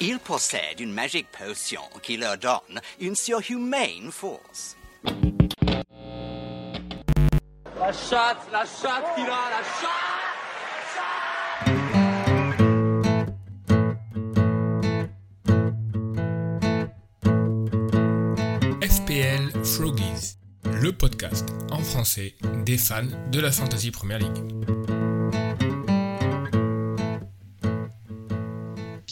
[0.00, 4.76] Ils possèdent une magique potion qui leur donne une surhumaine force.
[7.76, 10.08] La chatte, la chatte, Kira, la chatte
[18.82, 20.36] FPL Froggies,
[20.80, 23.02] le podcast en français des fans
[23.32, 24.77] de la Fantasy Premier League.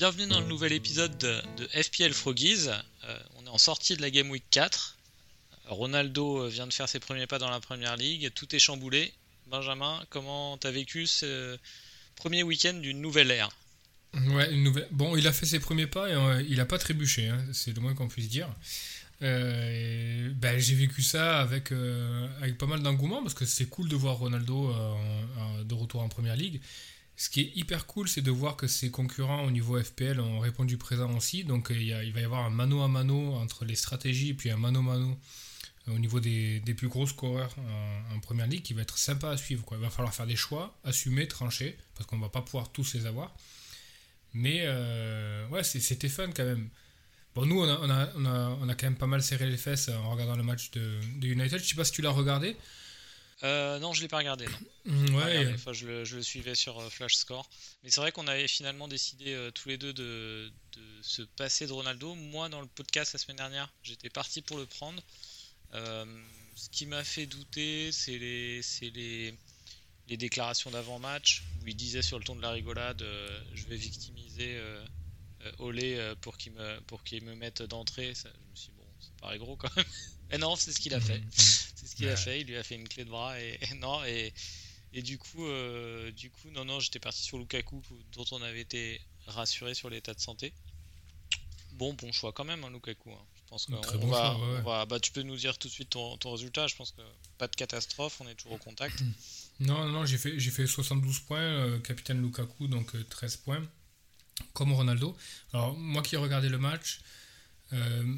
[0.08, 2.68] Bienvenue dans le nouvel épisode de, FPL Froggies.
[2.68, 4.96] Euh, on est en sortie de la Game Week 4.
[5.66, 8.30] Ronaldo euh, vient de faire ses premiers pas dans la Première Ligue.
[8.32, 9.12] Tout est chamboulé.
[9.48, 11.58] Benjamin, comment t'as vécu ce
[12.14, 13.50] premier week-end d'une nouvelle ère
[14.28, 14.86] Ouais, une nouvelle...
[14.92, 17.74] Bon, il a fait ses premiers pas et euh, il n'a pas trébuché, hein, c'est
[17.74, 18.48] le moins qu'on puisse dire.
[19.20, 24.72] Ben, j'ai vécu ça avec, pas mal d'engouement parce que c'est cool de voir Ronaldo
[25.64, 26.60] de retour en première ligue.
[27.16, 30.38] Ce qui est hyper cool, c'est de voir que ses concurrents au niveau FPL ont
[30.38, 31.44] répondu présent aussi.
[31.44, 34.50] Donc a- il va y avoir un mano à mano entre les stratégies et puis
[34.50, 35.18] un mano mano
[35.88, 37.54] au niveau des, plus gros scoreurs
[38.12, 39.64] en, première ligue qui va être sympa à suivre.
[39.72, 43.06] Il va falloir faire des choix, assumer, trancher parce qu'on va pas pouvoir tous les
[43.06, 43.34] avoir.
[44.34, 46.68] Mais euh, ouais, c'était fun quand même.
[47.34, 50.70] Bon, nous, on a quand même pas mal serré les fesses en regardant le match
[50.72, 51.60] de, de United.
[51.60, 52.56] Je sais pas si tu l'as regardé.
[53.42, 54.46] Euh, Non, je l'ai pas regardé.
[54.46, 54.58] Non.
[54.92, 55.54] Mm, Ouais, regardé.
[55.54, 57.48] Enfin, je, le, je le suivais sur euh, Flash Score.
[57.82, 61.66] Mais c'est vrai qu'on avait finalement décidé euh, tous les deux de, de se passer
[61.66, 62.14] de Ronaldo.
[62.14, 65.02] Moi, dans le podcast la semaine dernière, j'étais parti pour le prendre.
[65.74, 66.04] Euh,
[66.54, 69.34] ce qui m'a fait douter, c'est les, c'est les,
[70.08, 73.04] les déclarations d'avant-match où il disait sur le ton de la rigolade
[73.54, 74.58] Je vais victimiser
[75.58, 78.14] Olé pour qu'il me, pour me mette d'entrée.
[78.14, 79.84] Je me suis dit, bon, ça paraît gros quand même.
[80.30, 81.22] Et non, c'est ce qu'il a fait.
[81.86, 82.40] C'est ce qu'il a fait.
[82.40, 84.32] Il lui a fait une clé de bras et, et non et
[84.92, 88.60] et du coup euh, du coup non non j'étais parti sur Lukaku dont on avait
[88.60, 90.52] été rassuré sur l'état de santé.
[91.72, 93.12] Bon bon choix quand même hein, Lukaku.
[93.12, 93.24] hein.
[93.34, 94.58] Je pense qu'on on bon va, choix, ouais, ouais.
[94.60, 96.66] on va- bah tu peux nous dire tout de suite ton, ton résultat.
[96.66, 97.02] Je pense que
[97.38, 98.20] pas de catastrophe.
[98.20, 98.98] On est toujours au contact.
[99.58, 103.66] Non, non, j'ai fait, j'ai fait 72 points, euh, capitaine Lukaku, donc euh, 13 points,
[104.52, 105.16] comme Ronaldo.
[105.54, 107.00] Alors, moi qui ai regardé le match,
[107.72, 108.16] euh,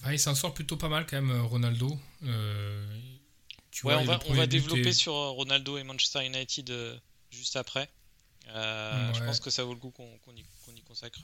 [0.00, 1.98] enfin, il s'en sort plutôt pas mal quand même, euh, Ronaldo.
[2.24, 2.98] Euh,
[3.70, 6.96] tu Ouais, vois, on va, on développer sur euh, Ronaldo et Manchester United euh,
[7.30, 7.88] juste après.
[8.48, 10.06] Euh, Je pense que ça vaut le coup qu'on
[10.36, 11.22] y, consacre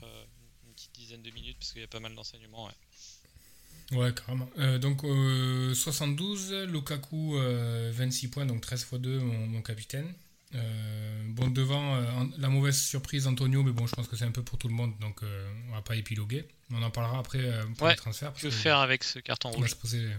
[0.65, 2.65] une petite dizaine de minutes parce qu'il y a pas mal d'enseignements.
[2.65, 3.97] ouais.
[3.97, 4.49] Ouais, carrément.
[4.79, 10.13] Donc, euh, 72, Lukaku, euh, 26 points, donc 13 x 2, mon, mon capitaine.
[10.55, 12.05] Euh, bon, devant, euh,
[12.37, 14.73] la mauvaise surprise, Antonio, mais bon, je pense que c'est un peu pour tout le
[14.73, 16.45] monde, donc euh, on va pas épiloguer.
[16.71, 18.31] On en parlera après euh, pour Ouais, le transfert.
[18.31, 20.09] parce Que faire avec ce carton On va rouge se poser.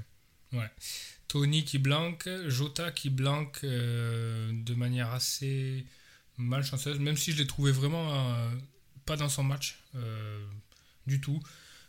[0.53, 0.71] Ouais.
[1.29, 5.87] Tony qui blanque, Jota qui blanque de manière assez
[6.37, 8.37] malchanceuse, même si je l'ai trouvé vraiment
[9.07, 9.79] pas dans son match
[11.07, 11.41] du tout.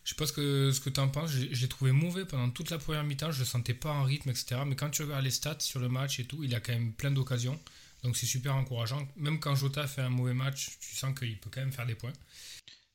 [0.05, 2.25] Je sais pas ce que, ce que tu en penses, j'ai- je l'ai trouvé mauvais
[2.25, 4.61] pendant toute la première mi-temps, je le sentais pas en rythme, etc.
[4.65, 6.91] Mais quand tu regardes les stats sur le match et tout, il a quand même
[6.93, 7.59] plein d'occasions.
[8.03, 9.07] Donc c'est super encourageant.
[9.15, 11.95] Même quand Jota fait un mauvais match, tu sens qu'il peut quand même faire des
[11.95, 12.13] points.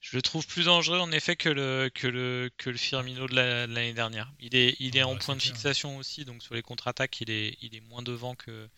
[0.01, 3.35] Je le trouve plus dangereux en effet que le, que le, que le Firmino de
[3.35, 4.33] la- de l'année dernière.
[4.39, 5.55] Il est, il est Ah en bah, point de clair.
[5.55, 8.69] fixation aussi, donc sur les contre-attaques, il est, il est moins devant que,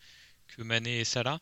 [0.47, 1.39] que Mané et Salah.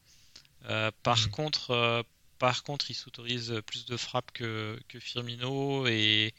[0.66, 1.30] Euh, par, Mm.
[1.32, 2.04] contre, euh,
[2.40, 6.34] par contre, il s'autorise plus de frappes que, que Firmino et,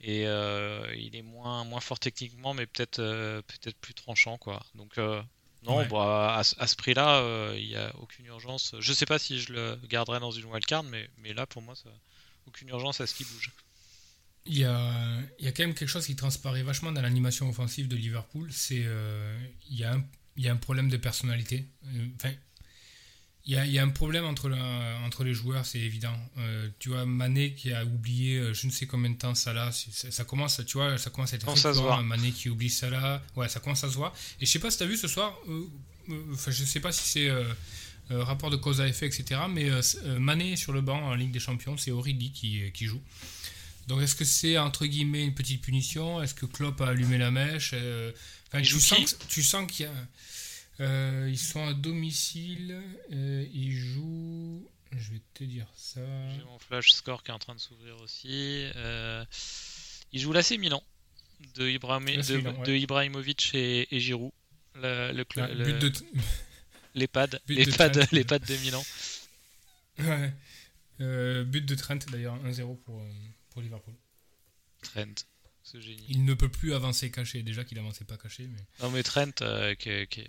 [0.00, 2.96] et euh, il est moins, moins fort techniquement, mais peut-être
[3.42, 4.38] peut-être plus tranchant.
[4.38, 4.64] Quoi.
[4.74, 4.98] Donc,
[5.66, 5.88] non, Ouais.
[5.88, 8.74] bah, à, ce- à ce prix-là, euh, il n'y a aucune urgence.
[8.80, 11.74] Je sais pas si je le garderai dans une wildcard, mais, mais là, pour moi,
[11.74, 11.90] ça,
[12.46, 13.52] aucune urgence à ce qu'il bouge.
[14.48, 17.48] Il y, a, il y a quand même quelque chose qui transparaît vachement dans l'animation
[17.48, 19.36] offensive de Liverpool, c'est euh,
[19.68, 20.04] il, y a un,
[20.36, 21.66] il y a un problème de personnalité.
[21.86, 22.32] Euh, Enfin,
[23.46, 26.16] il y a, il y a un problème entre, la- entre les joueurs, c'est évident.
[26.38, 29.70] Euh, tu vois, Mané qui a oublié euh, je ne sais combien de temps Salah,
[29.72, 31.46] ça, ça commence, tu vois, ça commence à être
[31.78, 31.96] récurrent.
[32.02, 34.12] Mané qui oublie Salah, ouais, ça commence à se voir.
[34.40, 35.62] Et je sais pas si tu as vu ce soir, euh,
[36.10, 37.44] euh, enfin, je sais pas si c'est euh,
[38.10, 39.40] euh, rapport de cause à effet, etc.
[39.48, 42.86] Mais euh, euh, Mané sur le banc en Ligue des Champions, c'est Origi qui, qui
[42.86, 43.00] joue.
[43.86, 46.20] Donc est-ce que c'est entre guillemets une petite punition?
[46.20, 47.70] Est-ce que Klopp a allumé la mèche?
[47.74, 48.10] Euh,
[48.48, 49.92] enfin, tu, sens que- tu sens qu'il y a...
[50.80, 52.80] euh, ils sont à domicile,
[53.12, 54.68] euh, ils jouent...
[54.92, 56.00] Je vais te dire ça...
[56.34, 58.28] J'ai mon flash score qui est en train de s'ouvrir aussi.
[58.76, 59.24] Euh,
[60.12, 60.82] il joue l'AC Milan
[61.56, 62.66] de, Ibrahim- l'AC de, Milan, ouais.
[62.66, 64.32] de Ibrahimovic et, et Giroud.
[64.76, 65.92] Le, le, Ah, le- but de...
[66.94, 68.08] l'EHPAD, but de l'EHPAD, Trent.
[68.12, 68.84] l'EHPAD de Milan.
[69.98, 70.32] Ouais.
[71.44, 73.02] But de Trent d'ailleurs 1-0 pour,
[73.50, 73.94] pour Liverpool.
[74.82, 75.14] Trent,
[75.62, 76.04] ce génie.
[76.08, 78.46] Il ne peut plus avancer caché, déjà qu'il avançait pas caché.
[78.46, 78.60] Mais...
[78.80, 79.32] Non mais Trent,
[79.78, 80.24] qui, qui-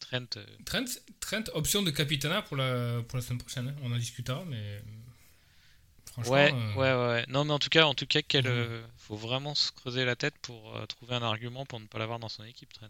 [0.00, 0.84] Trent, euh, Trent,
[1.20, 3.68] Trent, option de capitana pour la, pour la semaine prochaine.
[3.68, 3.76] hein.
[3.82, 4.82] On en discutera, mais
[6.12, 7.24] Franchement, Ouais, euh, ouais, ouais.
[7.28, 8.50] Non, mais en tout cas, en tout cas, quel, Mhm.
[8.50, 11.98] euh, faut vraiment se creuser la tête pour euh, trouver un argument pour ne pas
[11.98, 12.88] l'avoir dans son équipe, Trent.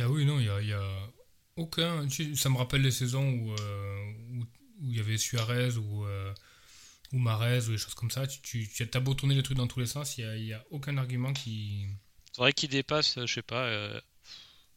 [0.00, 1.10] Ah oui, non, il y a, il y a
[1.56, 2.08] aucun.
[2.34, 4.44] Ça me rappelle les saisons où euh, où
[4.80, 6.32] où il y avait Suarez ou, euh,
[7.12, 8.26] ou Marez ou des choses comme ça.
[8.26, 10.36] Tu, tu, tu as beau tourner les trucs dans tous les sens, il n'y a,
[10.36, 11.86] il y a aucun argument qui.
[12.32, 14.00] C'est vrai qu'il dépasse, euh, je sais pas, euh,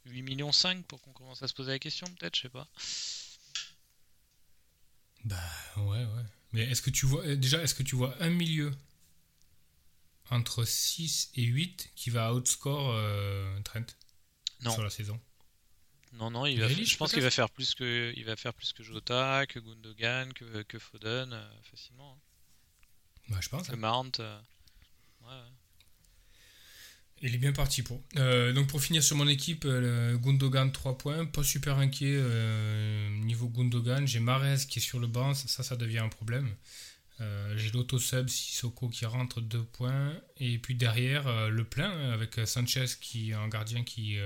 [0.06, 2.68] 8 millions 5 pour qu'on commence à se poser la question, peut-être, je sais pas.
[5.26, 5.38] Bah
[5.78, 6.24] ouais, ouais.
[6.54, 7.24] Mais est-ce que tu vois.
[7.26, 8.72] euh, Déjà, est-ce que tu vois un milieu
[10.30, 13.86] entre 6 et 8 qui va outscore euh, Trent
[14.62, 14.72] Non.
[14.74, 15.20] sur la saison?
[16.14, 18.74] Non, non, il va, je pense qu'il va faire plus que, il va faire plus
[18.74, 22.14] que Jota, que Gundogan, que, que Foden, euh, facilement.
[22.14, 22.20] hein.
[23.30, 23.68] Bah, je pense.
[23.70, 24.12] Que Mount.
[24.20, 24.42] euh,
[25.22, 25.52] ouais, ouais.
[27.24, 28.02] Il est bien parti pour.
[28.18, 33.10] Euh, donc pour finir sur mon équipe, euh, Gundogan 3 points, pas super inquiet euh,
[33.18, 34.08] niveau Gundogan.
[34.08, 36.50] J'ai Mares qui est sur le banc, ça ça, ça devient un problème.
[37.56, 40.12] J'ai l'auto-sub Sissoko qui rentre 2 points.
[40.38, 44.18] Et puis derrière, le plein avec Sanchez qui est un gardien qui,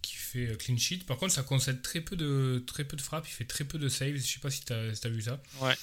[0.00, 1.00] qui fait clean sheet.
[1.04, 3.76] Par contre, ça concède très peu de, très peu de frappes, il fait très peu
[3.76, 4.14] de saves.
[4.14, 5.42] Je sais pas si tu as, vu ça.
[5.62, 5.74] Ouais.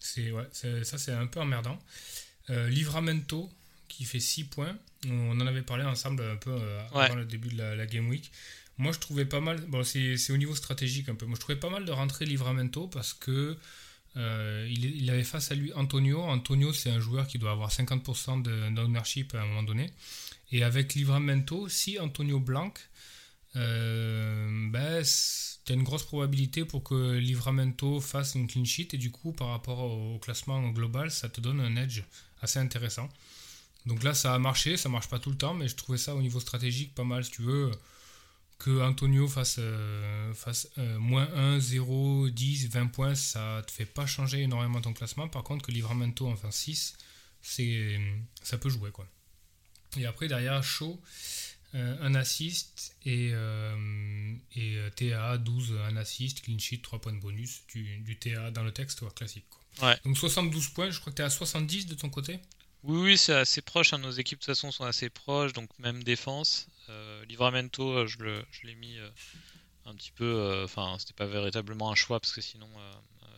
[0.00, 1.78] C'est, ouais, ça, c'est un peu emmerdant.
[2.48, 3.48] Livramento
[3.88, 4.76] qui fait 6 points.
[5.08, 7.04] On en avait parlé ensemble un peu euh, Ouais.
[7.04, 8.30] avant le début de la, la Game Week.
[8.78, 9.60] Moi, je trouvais pas mal.
[9.68, 11.26] Bon, c'est, au niveau stratégique un peu.
[11.26, 13.56] Moi, je trouvais pas mal de rentrer Livramento parce que
[14.16, 16.20] euh, il, il avait face à lui Antonio.
[16.22, 19.92] Antonio, c'est un joueur qui doit avoir 50% de- d'ownership à un moment donné.
[20.52, 22.72] Et avec Livramento, si Antonio Blanc,
[23.56, 25.02] euh, ben,
[25.64, 28.88] tu as une grosse probabilité pour que Livramento fasse une clean sheet.
[28.92, 32.02] Et du coup, par rapport au, au classement global, ça te donne un edge
[32.40, 33.08] assez intéressant.
[33.88, 34.76] Donc là, ça a marché.
[34.76, 37.24] Ça marche pas tout le temps, mais je trouvais ça au niveau stratégique pas mal,
[37.24, 37.70] si tu veux.
[38.58, 43.86] Que Antonio fasse, euh, fasse euh, moins 1, 0, 10, 20 points, ça te fait
[43.86, 45.28] pas changer énormément ton classement.
[45.28, 46.96] Par contre, que Livramento en fasse 6,
[47.40, 48.00] c'est,
[48.42, 48.90] ça peut jouer.
[48.90, 49.06] quoi.
[49.96, 51.00] Et après, derrière, Shaw,
[51.74, 57.20] euh, un assist et, euh, et TAA 12, un assist, clean sheet, 3 points de
[57.20, 59.46] bonus, du, du TAA dans le texte classique.
[59.48, 59.88] Quoi.
[59.88, 59.96] Ouais.
[60.04, 62.40] Donc 72 points, je crois que tu es à 70 de ton côté?
[62.84, 63.92] Oui, oui, c'est assez proche.
[63.92, 65.52] hein, Nos équipes, de toute façon, sont assez proches.
[65.52, 66.68] Donc, même défense.
[66.88, 69.10] Euh, Livramento, euh, je le- je l'ai mis euh,
[69.86, 70.62] un petit peu.
[70.64, 72.68] Enfin, c'était pas véritablement un choix parce que sinon,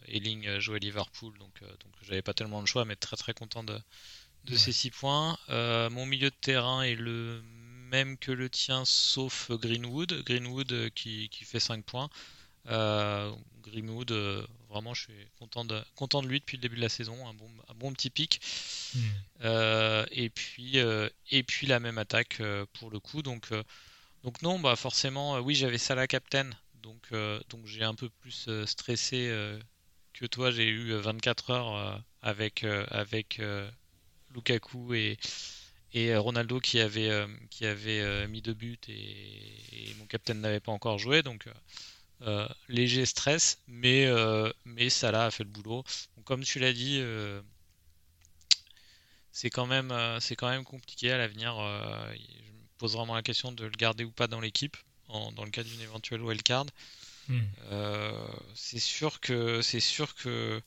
[0.09, 1.37] Ealing euh, jouait Liverpool.
[1.39, 3.79] Donc, donc j'avais pas tellement de choix, mais très très content de,
[4.45, 4.59] de Ouais.
[4.59, 5.39] ces 6 points.
[5.49, 10.23] Mon milieu de terrain est le même que le tien, sauf Greenwood.
[10.25, 12.11] Greenwood qui, qui fait 5 points.
[12.69, 13.33] Euh,
[13.63, 14.13] Greenwood,
[14.70, 17.28] vraiment, je suis content de, content de lui depuis le début de la saison.
[17.28, 18.40] Un bon, un bon petit pic.
[19.43, 23.49] Euh, et puis euh, et puis la même attaque euh, pour le coup donc
[24.22, 26.50] donc non bah forcément oui j'avais Salah captain
[26.82, 27.11] donc
[27.49, 29.31] donc j'ai un peu plus stressé
[30.12, 33.40] que toi j'ai eu euh, 24 heures avec avec
[34.34, 35.19] Lukaku et
[35.93, 40.72] et Ronaldo qui avait qui avait mis deux buts et, et mon captain n'avait pas
[40.72, 41.46] encore joué donc
[42.22, 45.84] euh, léger stress mais euh, mais Salah a fait le boulot
[46.17, 47.40] donc comme tu l'as dit euh,
[49.32, 51.55] c'est quand même euh, c'est quand même compliqué à l'avenir.
[51.56, 54.76] je me pose vraiment la question de le garder ou pas dans l'équipe
[55.08, 56.67] en- dans le cas d'une éventuelle wildcard.
[57.28, 57.40] Hmm.
[58.55, 60.61] C'est sûr que c'est sûr que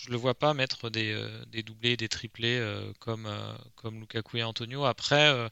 [0.00, 1.16] je le vois pas mettre des,
[1.48, 2.60] des doublés, des triplés
[2.98, 3.28] comme
[3.76, 4.84] comme Lukaku et Antonio.
[4.84, 5.50] Après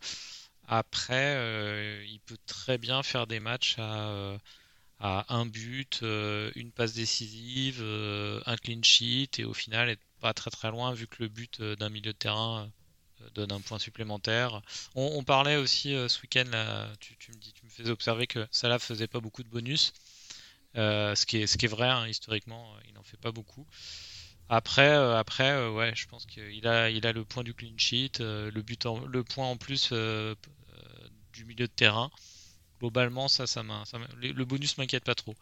[0.71, 4.39] après euh, il peut très bien faire des matchs à euh,
[5.01, 10.51] un but, euh, une passe décisive, un clean sheet et au final être pas très
[10.51, 12.71] très loin vu que le but d'un milieu de terrain
[13.35, 14.63] donne un point supplémentaire.
[14.95, 16.51] On, parlait aussi ce week-end,
[17.01, 19.93] tu, me dis, tu me faisais observer que Salah faisait pas beaucoup de bonus,
[20.75, 23.67] ce qui est vrai hein, historiquement, il n'en fait pas beaucoup.
[24.49, 28.61] Après, après, ouais, je pense qu'il a il a le point du clean sheet, le
[28.61, 29.93] but le point en plus
[31.33, 32.11] du milieu de terrain.
[32.81, 35.37] Globalement, ça, ça m'a, ça le bonus m'inquiète pas trop.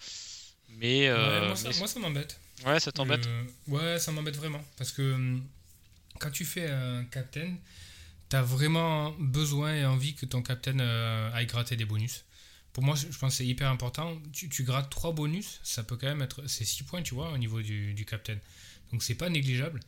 [0.71, 2.41] Mais, Ouais, euh, moi, ça, mais- moi, ça m'embête.
[2.67, 3.27] ouais, ça t'embête?
[3.27, 4.63] Euh, ouais, ça m'embête vraiment.
[4.77, 5.43] Parce que hum,
[6.19, 7.55] quand tu fais un captain,
[8.29, 12.25] t'as vraiment besoin et envie que ton captain euh, aille gratter des bonus.
[12.73, 14.21] Pour moi, je je pense que c'est hyper important.
[14.33, 16.47] Tu, tu grattes 3 bonus, ça peut quand même être.
[16.47, 18.37] C'est 6 points, tu vois, au niveau du, du captain.
[18.93, 19.81] Donc c'est pas négligeable.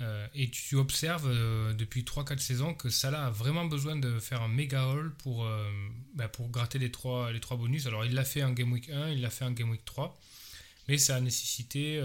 [0.00, 4.40] Euh, et tu observes euh, depuis 3-4 saisons que Salah a vraiment besoin de faire
[4.40, 5.70] un méga haul pour, euh,
[6.14, 7.86] bah, gratter les 3, les trois bonus.
[7.86, 10.18] Alors il l'a fait en Game Week 1, il l'a fait en Game Week 3.
[10.88, 12.00] Mais ça a nécessité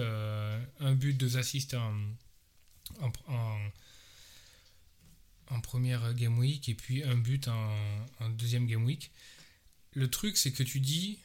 [0.80, 3.12] un but, deux assists en,
[5.64, 9.12] première game week et puis un but en deuxième game week.
[9.94, 11.18] Le truc, c'est que tu dis,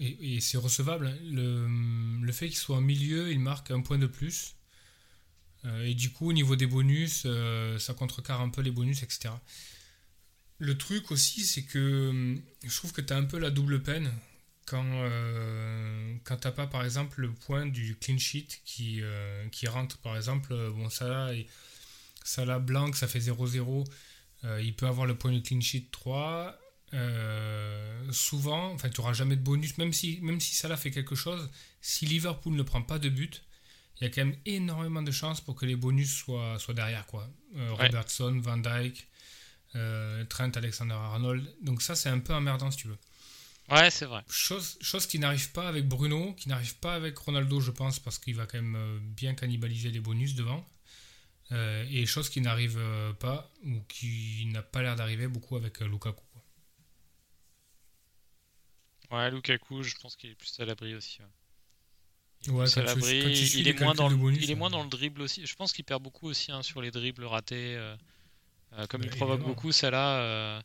[0.00, 1.06] et, c'est recevable.
[1.08, 1.18] Hein.
[1.30, 1.68] Le,
[2.24, 4.54] le fait qu'il soit en milieu, il marque un point de plus.
[5.64, 9.02] Euh, et du coup, au niveau des bonus, euh, ça contrecarre un peu les bonus,
[9.02, 9.30] etc.
[10.58, 14.12] Le truc aussi, c'est que je trouve que tu as un peu la double peine
[14.66, 19.02] quand, euh, quand tu n'as pas, par exemple, le point du clean sheet qui,
[19.52, 19.98] qui rentre.
[19.98, 21.30] Par exemple, bon, ça
[22.24, 23.86] ça là blanc, ça fait 0-0.
[24.62, 26.58] il peut avoir le point du clean sheet 3.
[28.12, 31.50] Souvent, enfin, tu n'auras jamais de bonus, même si, même si Salah fait quelque chose,
[31.80, 33.42] si Liverpool ne prend pas de but,
[34.00, 37.06] il y a quand même énormément de chances pour que les bonus soient, soient derrière.
[37.06, 37.28] Quoi.
[37.56, 39.06] Euh, Robertson, Van Dyke,
[39.74, 41.46] euh, Trent, Alexander-Arnold.
[41.62, 42.98] Donc ça, c'est un peu emmerdant si tu veux.
[43.70, 44.22] Ouais, c'est vrai.
[44.28, 48.18] Chose, chose qui n'arrive pas avec Bruno, qui n'arrive pas avec Ronaldo, je pense, parce
[48.18, 50.66] qu'il va quand même euh, bien cannibaliser les bonus devant.
[51.52, 52.78] et chose qui n'arrive
[53.18, 56.22] pas, ou qui n'a pas l'air d'arriver beaucoup avec Lukaku.
[59.10, 61.18] Ouais, Lukaku, je pense qu'il est plus à l'abri aussi.
[62.48, 65.44] Ouais, il, est moins dans le, il est moins dans le dribble aussi.
[65.44, 67.76] Je pense qu'il perd beaucoup aussi hein, sur les dribbles ratés.
[67.76, 67.94] Euh,
[68.78, 70.60] euh, comme il provoque beaucoup, ça là, euh,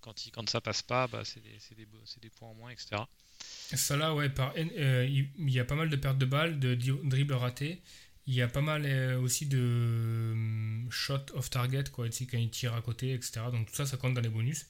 [0.00, 1.86] quand, il, quand ça passe pas, bah, c'est des, des,
[2.22, 3.02] des, points en moins, etc.
[3.40, 7.34] Ça là, ouais, par, il y a pas mal de pertes de balles, de dribbles
[7.34, 7.82] ratés.
[8.28, 8.86] Il y a pas mal
[9.16, 10.34] aussi de
[10.90, 13.40] shot off target, quoi, quand il tire à côté, etc.
[13.50, 14.66] Donc tout ça, ça compte dans les bonus.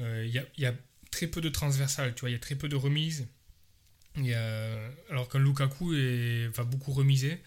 [0.00, 0.74] Il y a, il y a
[1.14, 3.26] très peu de transversal, tu vois, il y a très peu de remises
[5.10, 7.40] alors que Lukaku est, va beaucoup remiser,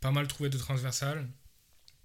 [0.00, 1.28] pas mal trouvé de transversal.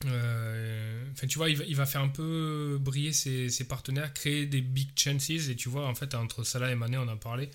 [0.06, 4.90] Euh, enfin, tu vois, il va, faire un peu briller ses, partenaires, créer des big
[4.98, 5.30] chances.
[5.30, 7.50] Et tu vois, en fait, entre Salah et Mané, on en parlait.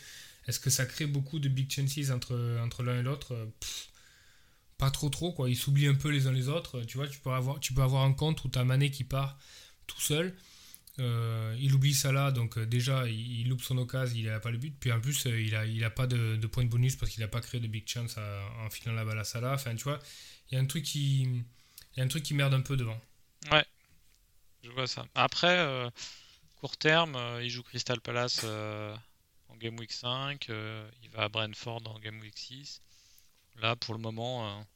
[0.49, 3.49] Est-ce que ça crée beaucoup de big chances entre, entre l'un et l'autre?
[4.77, 5.49] Pas trop, trop, quoi.
[5.49, 6.83] Ils s'oublient un peu les uns les autres.
[6.83, 9.05] Tu vois, tu peux avoir, tu peux avoir un compte où tu as Mané qui
[9.05, 9.39] part
[9.87, 10.35] tout seul.
[10.99, 14.59] Euh, il oublie là, donc euh, déjà il, loupe son occasion, il n'a pas le
[14.59, 14.75] but.
[14.79, 17.29] Puis en plus, euh, il n'a a pas de, points de bonus parce qu'il n'a
[17.29, 19.55] pas créé de big chance en filant la balle à Salah.
[19.55, 19.99] Enfin, tu vois,
[20.51, 21.23] il y a un truc qui,
[21.97, 23.01] y a un truc qui merde un peu devant.
[23.51, 23.65] Ouais,
[24.63, 25.07] je vois ça.
[25.15, 25.91] Après,
[26.57, 31.99] court terme, il joue Crystal Palace en Game Week 5, il va à Brentford en
[32.01, 32.83] Game Week 6.
[33.57, 34.67] Là, pour le moment,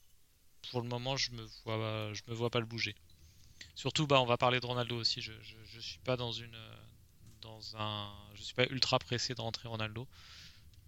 [0.70, 2.94] pour le moment, je me me vois pas le bouger.
[3.86, 5.22] Surtout, bah, on va parler de Ronaldo aussi.
[5.22, 5.30] Je,
[5.72, 6.58] je, suis pas dans une,
[7.40, 10.08] dans un, je suis pas ultra pressé de rentrer Ronaldo.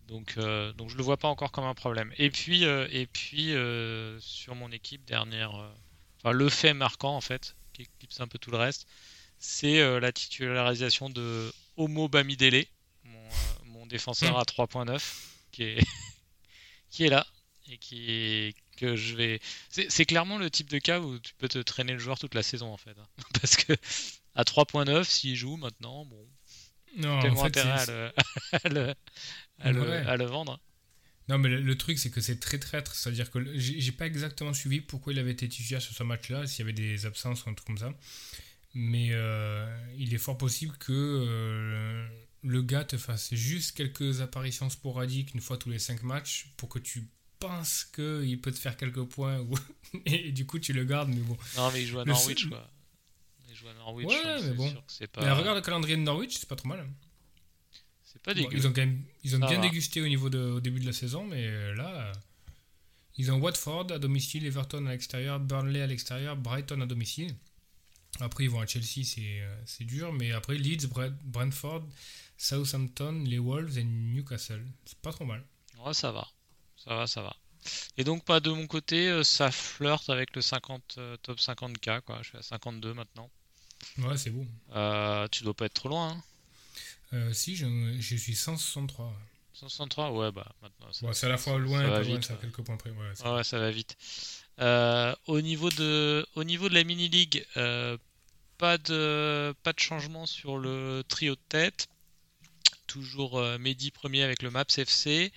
[0.09, 2.13] Donc, euh, donc je le vois pas encore comme un problème.
[2.19, 5.53] Et puis, euh, et puis euh, sur mon équipe dernière,
[6.17, 8.89] enfin, le fait marquant en fait, qui éclipse un peu tout le reste,
[9.39, 12.67] c'est la titularisation de Homo Bamidele,
[13.05, 13.29] mon,
[13.67, 15.01] mon défenseur à 3.9,
[15.53, 15.87] qui est,
[16.91, 17.29] qui est là
[17.71, 19.41] et qui, que je vais.
[19.71, 22.43] C'est clairement le type de cas où tu peux te traîner le joueur toute la
[22.43, 22.97] saison en fait.
[22.99, 23.07] Hein.
[23.41, 23.73] Parce que
[24.35, 26.29] à 3.9, s'il joue maintenant, bon.
[26.97, 28.13] Non, intérêt à le,
[29.59, 30.59] à, le, vendre.
[31.29, 32.95] Non, mais le, truc, c'est que c'est très traître.
[32.95, 36.61] C'est-à-dire que j'ai pas exactement suivi pourquoi il avait été titulaire sur ce match-là, s'il
[36.61, 37.93] y avait des absences ou un truc comme ça.
[38.75, 39.67] Mais euh,
[39.99, 42.09] il est fort possible que euh,
[42.43, 46.69] le gars te fasse juste quelques apparitions sporadiques une fois tous les 5 matchs pour
[46.69, 47.09] que tu
[47.39, 49.55] pense qu'il peut te faire quelques points ou...
[50.07, 51.37] et du coup tu le gardes mais bon.
[51.57, 52.69] Non mais il joue à Norwich quoi.
[53.49, 54.75] Il joue à Norwich ouais mais bon.
[55.13, 55.35] pas...
[55.35, 56.89] regarde le calendrier de Norwich c'est pas trop mal
[58.05, 58.57] c'est pas dégueu.
[58.57, 60.93] Ils ont quand même ils ont bien dégusté au niveau de au début de la
[60.93, 62.13] saison mais euh, là
[63.17, 67.35] ils ont Watford à domicile Everton à l'extérieur Burnley à l'extérieur Brighton à domicile.
[68.21, 70.89] Après ils vont à Chelsea c'est euh, c'est dur mais après Leeds
[71.25, 71.87] Brentford
[72.37, 74.65] Southampton les Wolves et Newcastle.
[74.85, 75.45] C'est pas trop mal.
[75.85, 76.27] Ouais ça va
[76.89, 77.37] ça va, ça va.
[77.99, 82.01] Et donc, pas de mon côté, euh, ça flirte avec le 50, euh, top 50K,
[82.01, 82.19] quoi.
[82.23, 83.31] Je suis à 52 maintenant.
[83.99, 84.47] Ouais, c'est beau.
[84.75, 86.21] Euh, tu dois pas être trop loin.
[87.13, 87.33] Hein.
[87.33, 87.67] si, je,
[87.99, 89.13] je, suis 163.
[89.53, 91.13] 163, ouais, bah maintenant.
[91.13, 92.91] c'est à la fois loin et loin, ça quelques points près.
[92.91, 93.97] Ouais, ça, ouais, ça va vite.
[95.27, 97.45] au, niveau de, au niveau de la mini-league,
[98.57, 101.89] pas, de, pas de changement sur le trio de tête.
[102.87, 105.33] Toujours Mehdi premier avec le Maps FC.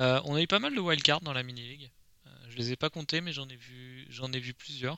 [0.00, 1.90] Euh, on a eu pas mal de wildcards dans la mini-league.
[2.26, 4.96] Euh, je les ai pas comptés, mais j'en ai vu, plusieurs.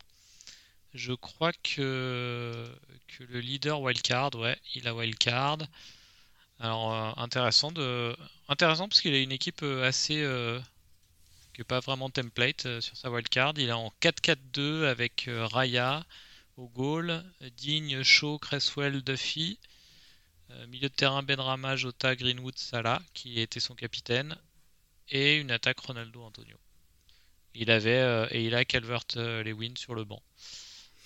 [0.94, 2.72] Je crois que,
[3.18, 5.58] le leader wildcard, ouais, il a wildcard.
[6.60, 8.16] Alors euh, intéressant de,
[8.48, 10.20] intéressant parce qu'il a une équipe assez
[11.54, 13.54] que pas vraiment template sur sa wildcard.
[13.56, 16.04] Il est en 4-4-2 avec Raya
[16.56, 17.24] au goal,
[17.56, 19.58] Digne, Shaw, Cresswell, Duffy.
[20.68, 24.36] milieu de terrain Benrama, Jota, Greenwood, Salah, qui était son capitaine
[25.12, 26.56] et une attaque Ronaldo-Antonio.
[27.54, 30.22] Il avait euh, et il a Calvert-Lewin sur le banc.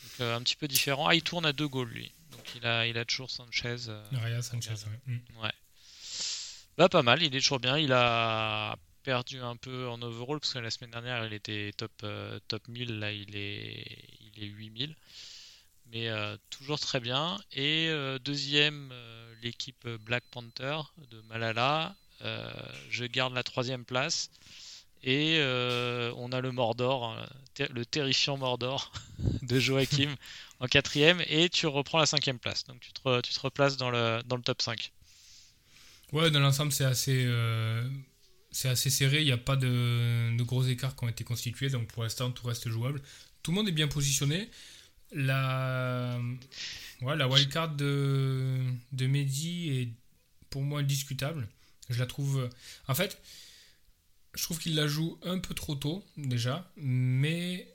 [0.03, 1.09] Donc, euh, un petit peu différent.
[1.09, 2.13] Ah, il tourne à deux goals lui.
[2.31, 3.89] Donc il a, il a toujours Sanchez.
[3.89, 5.15] Euh, Raya Sanchez, ouais.
[5.15, 5.43] Mm.
[5.43, 5.53] ouais.
[6.79, 7.77] Bah pas mal, il est toujours bien.
[7.79, 11.93] Il a perdu un peu en overall parce que la semaine dernière il était top,
[12.03, 13.85] euh, top 1000, là il est,
[14.21, 14.95] il est 8000.
[15.93, 17.39] Mais euh, toujours très bien.
[17.53, 18.93] Et euh, deuxième,
[19.43, 21.95] l'équipe Black Panther de Malala.
[22.21, 24.31] Je garde la troisième place.
[25.03, 25.41] Et
[26.17, 27.17] on a le Mordor,
[27.59, 28.93] le terrifiant Mordor
[29.43, 30.15] de Joachim
[30.61, 31.23] en quatrième.
[31.29, 32.65] Et tu reprends la cinquième place.
[32.65, 34.93] Donc tu te, tu te replaces dans le, dans le top 5.
[36.13, 37.29] Ouais, dans l'ensemble, c'est assez,
[38.57, 39.21] c'est assez serré.
[39.21, 41.69] Il n'y a pas de, gros écarts qui ont été constitués.
[41.69, 43.03] Donc pour l'instant, tout reste jouable.
[43.43, 44.51] Tout le monde est bien positionné.
[45.13, 46.19] La,
[47.03, 48.61] ouais, la wildcard de,
[48.93, 49.89] de Mehdi est
[50.51, 51.47] pour moi discutable.
[51.89, 52.49] Je la trouve.
[52.89, 53.21] En fait,
[54.35, 56.71] je trouve qu'il la joue un peu trop tôt déjà.
[56.77, 57.69] Mais.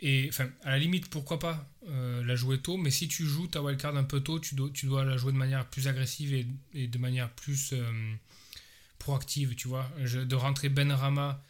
[0.00, 3.48] Et, enfin, à la limite, pourquoi pas euh, la jouer tôt, mais si tu joues
[3.48, 6.98] ta wildcard un peu tôt, tu dois, la jouer de manière plus agressive et, de
[6.98, 8.14] manière plus, euh,
[9.00, 11.42] proactive, tu vois, de rentrer Ben Rama,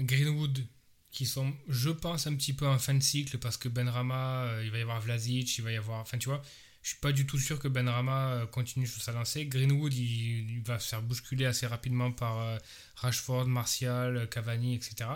[0.00, 0.66] Greenwood,
[1.10, 4.44] qui sont, je pense, un petit peu en fin de cycle, parce que Ben Rama,
[4.44, 6.00] euh, il va y avoir Vlasic, il va y avoir.
[6.00, 6.42] Enfin, tu vois,
[6.88, 9.44] je suis pas du tout sûr que Ben Rama euh, continue sur sa lancée.
[9.44, 12.56] Greenwood, il, va se faire bousculer assez rapidement par euh,
[12.96, 15.10] Rashford, Martial, Cavani, etc.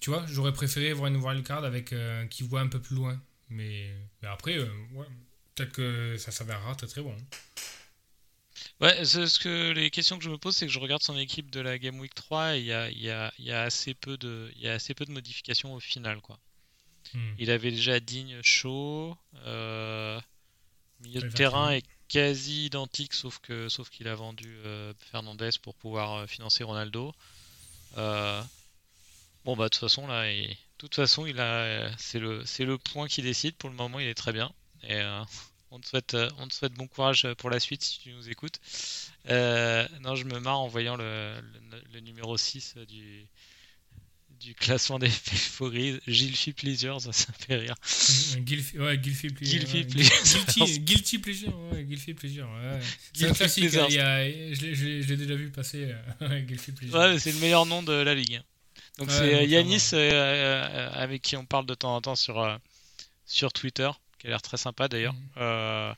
[0.00, 1.94] Tu vois, j'aurais préféré voir une wildcard avec
[2.30, 3.22] qui voit un peu plus loin.
[3.48, 4.56] Mais, après,
[5.54, 7.16] peut-être que ça s'avérera très très bon.
[8.80, 11.48] Ouais, ce que les questions que je me pose, c'est que je regarde son équipe
[11.52, 14.16] de la Game Week 3 et il y a, y, a, y a, assez peu
[14.16, 16.40] de, il y a assez peu de modifications au final, quoi.
[17.14, 17.34] Hmm.
[17.38, 20.20] Il avait déjà Digne chaud, euh,
[21.02, 25.74] milieu de terrain est quasi identique, sauf que sauf qu'il a vendu euh, Fernandez pour
[25.74, 27.12] pouvoir euh, financer Ronaldo.
[27.96, 28.42] Euh,
[29.44, 32.78] bon bah de toute façon là, de toute façon il a, c'est le c'est le
[32.78, 33.54] point qui décide.
[33.56, 35.00] Pour le moment, il est très bien et
[35.70, 38.60] on te souhaite, on te souhaite bon courage pour la suite si tu nous écoutes.
[39.26, 41.40] Non, je me marre en voyant le,
[42.02, 43.26] numéro 6 du,
[44.42, 46.00] du classement des favoris.
[46.06, 47.74] Gilfy Pleasure, ça, fait rire.
[48.46, 49.60] Gilfy, ouais, Gilfy Pleasure.
[49.60, 50.44] Gilfy Pleasure.
[50.46, 52.48] Guilty, Guilty Pleasure, ouais, Gilfy Pleasure.
[52.48, 52.80] Ouais.
[53.12, 56.98] C'est un classique, il y a, je l'ai déjà vu passer, euh, Gilfy Pleasure.
[56.98, 58.40] Ouais, c'est le meilleur nom de la ligue.
[58.98, 62.58] Donc c'est Yanis avec qui on parle de temps en temps sur,
[63.24, 63.90] sur Twitter
[64.22, 65.16] qui a l'air très sympa d'ailleurs.
[65.36, 65.92] Euh,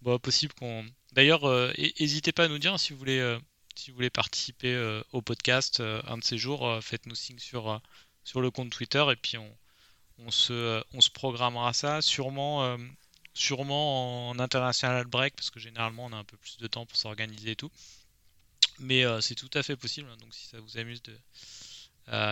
[0.00, 0.84] bon, possible qu'on.
[1.12, 1.42] D'ailleurs,
[2.00, 3.38] n'hésitez euh, pas à nous dire si vous voulez, euh,
[3.76, 6.78] si vous voulez participer au podcast un de ces jours.
[6.82, 7.80] Faites-nous signe sur,
[8.36, 9.36] le compte Twitter et puis
[10.18, 12.00] on, se, programmera ça.
[12.02, 12.76] Sûrement,
[14.30, 17.52] en international break parce que généralement on a un peu plus de temps pour s'organiser
[17.52, 17.70] et tout.
[18.78, 20.08] Mais c'est tout à fait possible.
[20.10, 21.02] Hein, donc si ça vous amuse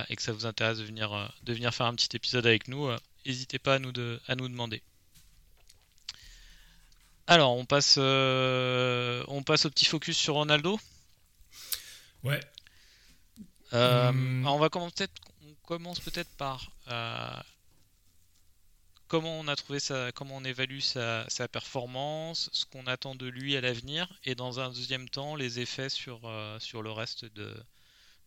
[0.09, 2.90] et que ça vous intéresse de venir, de venir faire un petit épisode avec nous,
[3.26, 3.92] n'hésitez pas à nous,
[4.26, 4.83] à nous demander.
[7.31, 10.81] Alors, on passe, euh, on passe au petit focus sur Ronaldo?
[12.24, 12.40] Ouais.
[13.72, 14.46] Euh, hum.
[14.46, 15.06] on va commencer,
[15.46, 17.40] on commence peut-être par euh,
[19.06, 23.56] comment on a trouvé sa, comment on évalue sa, performance, ce qu'on attend de lui
[23.56, 26.20] à l'avenir, et dans un deuxième temps les effets sur,
[26.59, 27.54] sur le reste de,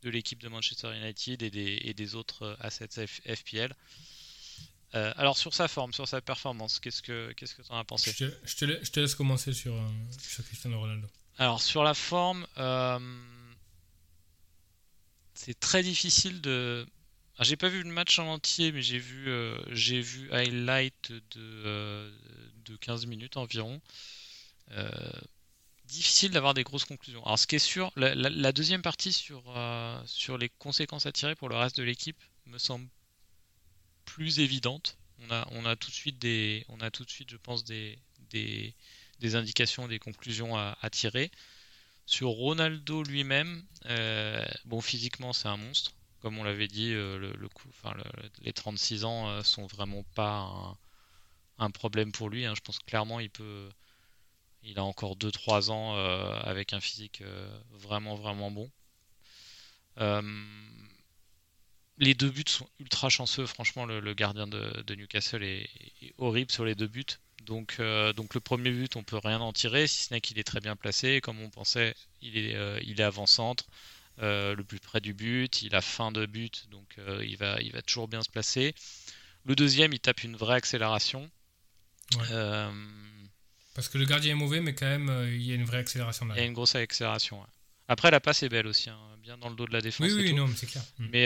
[0.04, 3.76] de l'équipe de Manchester United et des, et des autres assets FPL.
[4.96, 7.84] Euh, alors sur sa forme, sur sa performance, qu'est-ce que qu'est-ce que tu en as
[7.84, 8.12] pensé?
[8.12, 11.08] Je te, je, te, laisse commencer sur, euh, sur, Cristiano Ronaldo.
[11.40, 13.00] Alors sur la forme, euh,
[15.44, 16.86] c'est très difficile de.
[17.40, 19.30] j'ai pas vu le match en entier, mais j'ai vu
[19.72, 22.12] j'ai vu highlight de,
[22.66, 23.82] de 15 minutes environ.
[25.86, 27.24] difficile d'avoir des grosses conclusions.
[27.26, 29.44] Alors ce qui est sûr, la, la deuxième partie sur
[30.06, 32.88] sur les conséquences à tirer pour le reste de l'équipe me semble
[34.06, 34.98] plus évidente.
[35.20, 37.64] On a, on a tout de suite des, on a tout de suite, je pense,
[37.64, 37.98] des,
[38.30, 38.76] des,
[39.20, 41.32] des indications, des conclusions à, tirer.
[42.06, 45.92] Sur Ronaldo lui-même, euh, bon, physiquement, c'est un monstre.
[46.22, 47.34] Comme on l'avait dit, euh,
[48.42, 50.78] les 36 ans euh, sont vraiment pas
[51.58, 52.46] un, problème pour lui.
[52.46, 52.54] Hein.
[52.56, 53.70] Je pense clairement, il peut,
[54.64, 55.96] il a encore 2-3 ans
[56.44, 57.24] avec un physique
[57.72, 58.70] vraiment, vraiment bon
[61.98, 63.46] les deux buts sont ultra chanceux.
[63.46, 65.70] Franchement, le, gardien de, Newcastle est,
[66.18, 67.06] horrible sur les deux buts.
[67.46, 70.40] Donc, euh, donc le premier but, on peut rien en tirer, si ce n'est qu'il
[70.40, 71.22] est très bien placé.
[71.22, 73.66] Comme on pensait, il est, euh, il est avant-centre,
[74.22, 75.62] euh, le plus près du but.
[75.62, 78.74] Il a fin de but, donc il, va, il va toujours bien se placer.
[79.46, 81.30] Le deuxième, il tape une vraie accélération.
[83.76, 86.28] Parce que le gardien est mauvais, mais quand même, il y a une vraie accélération.
[86.32, 87.46] Il y a une grosse accélération.
[87.88, 90.08] Après, la passe est belle aussi, hein, bien dans le dos de la défense.
[90.08, 90.84] Oui, oui, non, mais c'est clair.
[91.00, 91.08] Mm.
[91.12, 91.26] Mais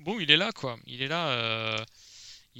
[0.00, 0.78] bon, il est là, quoi.
[0.86, 1.84] Il est là.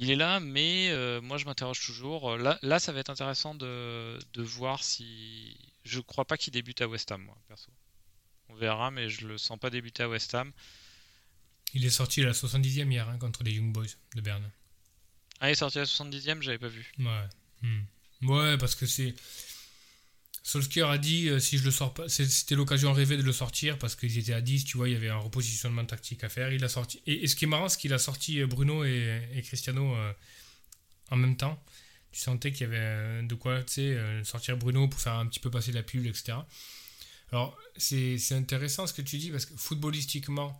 [0.01, 2.37] Euh, il est là, mais euh, moi je m'interroge toujours.
[2.37, 5.57] Là, là, ça va être intéressant de, de voir si.
[5.83, 7.71] je crois pas qu'il débute à West Ham, moi, perso.
[8.49, 10.51] On verra, mais je le sens pas débuter à West Ham.
[11.73, 13.85] Il est sorti à la 70e hier hein, contre les Young Boys
[14.15, 14.49] de Berne.
[15.39, 16.91] Ah, il est sorti à la 70e, j'avais pas vu.
[16.99, 17.29] Ouais.
[17.61, 17.81] Hmm.
[18.23, 19.15] Ouais, parce que c'est.
[20.43, 23.77] Solskjaer a dit euh, si je le sors pas, c'était l'occasion rêvée de le sortir
[23.77, 26.51] parce qu'ils étaient à 10, tu vois, il y avait un repositionnement tactique à faire.
[26.51, 27.01] Il a sorti.
[27.05, 30.13] Et, ce qui est marrant, c'est qu'il a sorti euh, Bruno et, Cristiano euh,
[31.11, 31.63] en même temps.
[32.11, 33.63] Tu sentais qu'il y avait de quoi,
[34.23, 36.33] sortir Bruno pour faire un petit peu passer la pilule, etc.
[37.31, 40.59] Alors, c'est intéressant ce que tu dis parce que footballistiquement,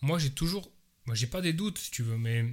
[0.00, 0.72] moi j'ai toujours.
[1.04, 2.46] Moi j'ai pas des doutes si tu veux, mais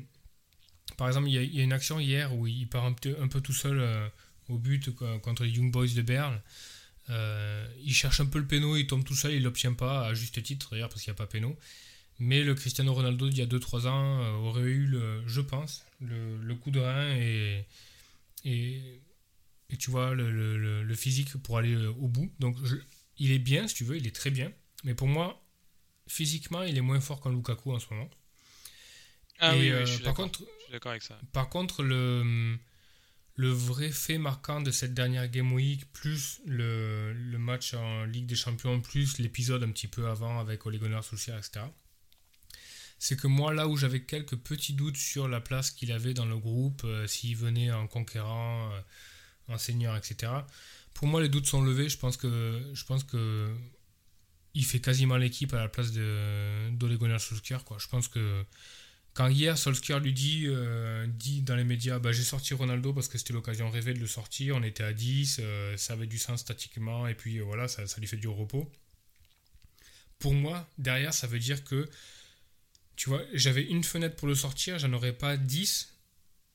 [0.97, 3.53] par exemple, il y, a, une action hier où il part un un peu tout
[3.53, 4.11] seul
[4.49, 4.89] au but
[5.21, 6.41] contre les Young Boys de Berle.
[7.09, 10.13] Euh, il cherche un peu le péno, il tombe tout seul, il l'obtient pas, à
[10.13, 11.57] juste titre d'ailleurs, parce qu'il n'y a pas péno.
[12.19, 15.83] Mais le Cristiano Ronaldo d'il y a 2-3 ans euh, aurait eu, le, je pense,
[15.99, 17.65] le, coup de rein et,
[18.45, 19.01] et,
[19.79, 22.31] tu vois, le, physique pour aller euh, au bout.
[22.39, 22.55] Donc
[23.17, 24.51] il est bien, si tu veux, il est très bien.
[24.83, 25.43] Mais pour moi,
[26.07, 28.09] physiquement, il est moins fort qu'un Lukaku en ce moment.
[29.39, 31.19] Ah oui, je suis par contre, d'accord avec ça.
[31.33, 32.57] Par contre, le
[33.35, 38.35] le vrai fait marquant de cette dernière Game Week, plus le, match en Ligue des
[38.35, 41.65] Champions, plus l'épisode un petit peu avant avec Ole Gunnar Solskjaer, etc.,
[42.99, 46.25] c'est que moi, là où j'avais quelques petits doutes sur la place qu'il avait dans
[46.25, 48.71] le groupe, euh, s'il venait en conquérant,
[49.49, 50.31] en seigneur, etc.,
[50.93, 51.89] pour moi, les doutes sont levés.
[51.89, 53.55] Je pense que,
[54.53, 57.59] il fait quasiment l'équipe à la place d'Ole Gunnar Solskjaer.
[57.77, 58.45] Je pense que
[59.13, 63.07] quand hier Solskjaer lui dit, euh, dit dans les médias bah, j'ai sorti Ronaldo parce
[63.07, 66.17] que c'était l'occasion rêvée de le sortir, on était à 10, euh, ça avait du
[66.17, 68.71] sens statiquement et puis euh, voilà, ça, lui fait du repos.
[70.17, 71.87] Pour moi, derrière, ça veut dire que
[72.95, 75.89] tu vois, j'avais une fenêtre pour le sortir, j'en aurais pas 10.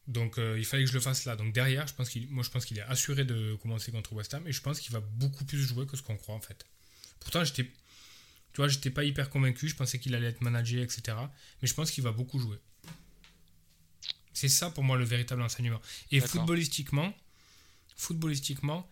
[0.06, 1.36] Donc il fallait que je le fasse là.
[1.36, 4.32] Donc derrière, je pense qu'il, moi je pense qu'il est assuré de commencer contre West
[4.32, 6.64] Ham et je pense qu'il va beaucoup plus jouer que ce qu'on croit en fait.
[7.20, 7.70] Pourtant, j'étais
[8.52, 11.16] tu vois, j'étais pas hyper convaincu, je pensais qu'il allait être managé, etc.
[11.62, 12.58] Mais je pense qu'il va beaucoup jouer.
[14.32, 15.80] C'est ça pour moi le véritable enseignement.
[16.10, 17.12] Et footballistiquement,
[17.96, 18.88] footballistiquement,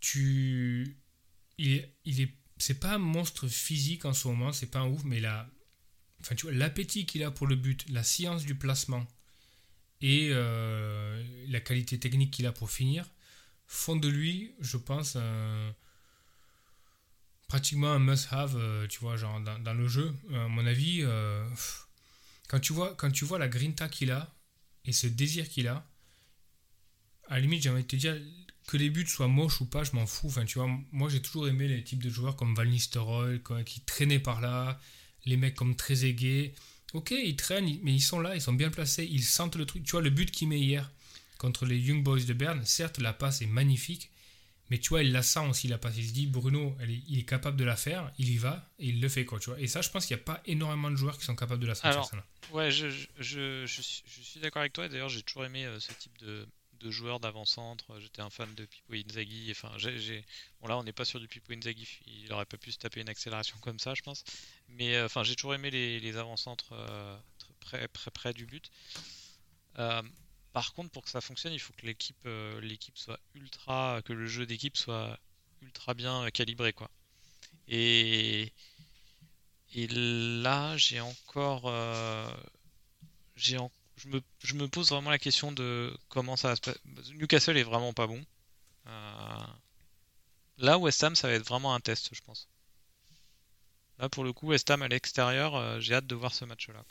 [0.00, 0.96] tu,
[1.58, 4.86] il est, il est, c'est pas un monstre physique en ce moment, c'est pas un
[4.86, 5.48] ouf, mais la,
[6.20, 9.06] enfin tu vois, l'appétit qu'il a pour le but, la science du placement
[10.00, 13.10] et euh, la qualité technique qu'il a pour finir
[13.66, 15.74] font de lui, je pense, un
[17.50, 20.14] pratiquement un must-have, euh, tu vois, genre dans, le jeu.
[20.30, 21.44] Euh, à mon avis, euh,
[22.48, 24.32] quand, tu vois, quand tu vois la grinta qu'il a
[24.84, 25.84] et ce désir qu'il a,
[27.26, 28.16] à la limite, j'ai envie de te dire
[28.68, 30.28] que les buts soient moches ou pas, je m'en fous.
[30.28, 33.80] Enfin, tu vois, moi j'ai toujours aimé les types de joueurs comme Val Nistelrooy, qui
[33.80, 34.78] traînaient par là,
[35.26, 36.54] les mecs comme Trezeguet.
[36.92, 39.82] Ok, ils traînent, mais ils sont là, ils sont bien placés, ils sentent le truc.
[39.82, 40.88] Tu vois, le but qu'il met hier
[41.36, 44.12] contre les Young Boys de Berne, certes, la passe est magnifique,
[44.70, 45.96] mais tu vois, il la sent aussi, la passe.
[45.96, 46.76] Il se dit, Bruno,
[47.08, 49.50] il est capable de la faire, il y va, et il le fait, quoi, tu
[49.50, 49.60] vois.
[49.60, 51.66] Et ça, je pense qu'il n'y a pas énormément de joueurs qui sont capables de
[51.66, 54.88] la sentir, Alors, Ouais, je, je, je, suis, d'accord avec toi.
[54.88, 56.46] D'ailleurs, j'ai toujours aimé euh, ce type de,
[56.80, 57.98] de joueur d'avant-centre.
[58.00, 59.48] J'étais un fan de Pipo Inzaghi.
[59.50, 60.24] Enfin, j'ai,
[60.60, 62.00] bon, là, on n'est pas sur du Pipo Inzaghi.
[62.06, 64.24] Il aurait pas pu se taper une accélération comme ça, je pense.
[64.68, 67.16] Mais euh, enfin, j'ai toujours aimé les, les avant-centres euh,
[67.60, 68.70] très près, près, du but.
[70.52, 74.26] Par contre, pour que ça fonctionne, il faut que l'équipe euh, soit ultra, que le
[74.26, 75.18] jeu d'équipe soit
[75.62, 76.90] ultra bien euh, calibré, quoi.
[77.68, 78.52] Et
[79.74, 82.28] là, j'ai encore, euh,
[83.36, 83.58] j'ai
[83.96, 86.80] je, me, je me pose vraiment la question de comment ça va se passer.
[87.14, 88.24] Newcastle est vraiment pas bon.
[90.58, 92.48] là, West Ham, ça va être vraiment un test, je pense.
[93.98, 96.84] Là, pour le coup, West Ham à l'extérieur, j'ai hâte de voir ce match-là.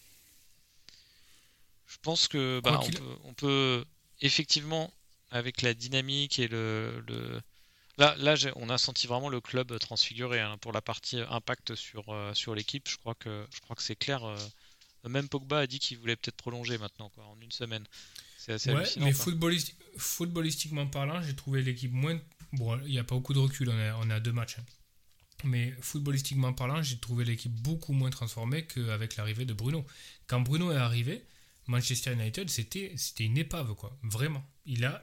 [1.90, 2.80] Je pense que bah,
[3.26, 3.84] on, peut,
[4.22, 4.94] effectivement,
[5.32, 7.04] avec la dynamique et le,
[7.98, 12.10] Là, là on a senti vraiment le club transfiguré hein, pour la partie impact sur,
[12.10, 12.88] euh, sur l'équipe.
[12.88, 14.24] Je crois que, je crois que c'est clair.
[14.24, 14.38] Euh,
[15.08, 17.86] même Pogba a dit qu'il voulait peut-être prolonger maintenant, quoi, en une semaine.
[18.38, 22.18] C'est assez ouais, Mais footballistiquement parlant, j'ai trouvé l'équipe moins.
[22.54, 24.60] Bon, il n'y a pas beaucoup de recul, on a, deux matchs.
[24.60, 24.66] Hein.
[25.44, 29.86] Mais footballistiquement parlant, j'ai trouvé l'équipe beaucoup moins transformée qu'avec l'arrivée de Bruno.
[30.28, 31.26] Quand Bruno est arrivé,
[31.70, 33.96] Manchester United, c'était une épave, quoi.
[34.02, 34.44] Vraiment.
[34.66, 35.00] Il a,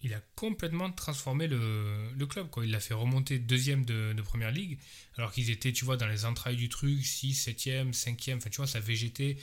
[0.00, 2.64] il a complètement transformé le, le club, quoi.
[2.64, 4.78] Il l'a fait remonter deuxième de, première ligue,
[5.18, 8.56] alors qu'ils étaient, tu vois, dans les entrailles du truc, 6, 7e, 5e, enfin, tu
[8.56, 9.36] vois, ça végétait.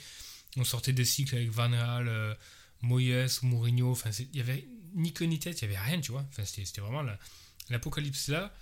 [0.56, 2.34] On sortait de cycle avec Van Gaal, euh,
[2.82, 6.10] Moyes, Mourinho, enfin, il y avait ni queue ni tête, il y avait rien, tu
[6.10, 6.26] vois.
[6.30, 7.04] Enfin, c'était vraiment
[7.70, 8.52] l'apocalypse là.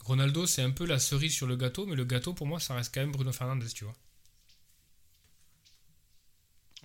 [0.00, 2.74] Ronaldo, c'est un peu la cerise sur le gâteau, mais le gâteau, pour moi, ça
[2.74, 3.96] reste quand même Bruno Fernandes, tu vois.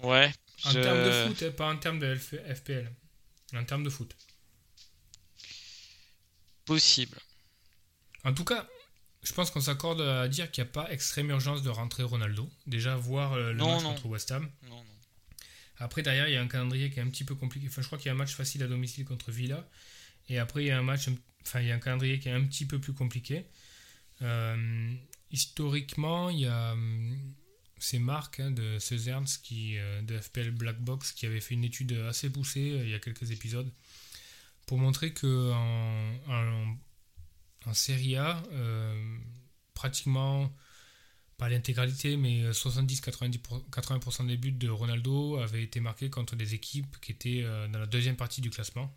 [0.04, 0.32] Ouais.
[0.66, 2.92] En termes de foot, hein, pas en termes de FPL.
[3.56, 4.16] En termes de foot.
[6.66, 7.18] possible.
[8.24, 8.68] En tout cas,
[9.24, 12.50] je pense qu'on s'accorde à dire qu'il n'y a pas extrême urgence de rentrer Ronaldo.
[12.68, 13.90] Déjà, voir euh, le Non, match non.
[13.90, 14.50] contre West Ham.
[14.70, 14.86] Non, non.
[15.78, 17.68] Après, derrière, il y a un calendrier qui est un petit peu compliqué.
[17.68, 19.68] Enfin, je crois qu'il y a un match facile à domicile contre Villa.
[20.30, 21.08] Et après, il y a un match,
[21.46, 23.46] enfin, il y a un calendrier qui est un petit peu plus compliqué.
[24.22, 24.94] Euh,
[25.32, 27.18] historiquement, il y a hum,
[27.82, 31.64] c'est Marc hein, de Sezerns qui euh, de FPL Black Box qui avait fait une
[31.64, 33.70] étude assez poussée euh, il y a quelques épisodes
[34.68, 36.78] pour montrer que en,
[37.66, 39.18] en, Serie A, euh,
[39.74, 40.56] pratiquement
[41.38, 47.12] pas l'intégralité, mais 70-80% des buts de Ronaldo avaient été marqués contre des équipes qui
[47.12, 48.96] étaient dans la deuxième partie du classement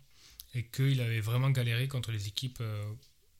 [0.53, 2.61] et qu'il avait vraiment galéré contre les équipes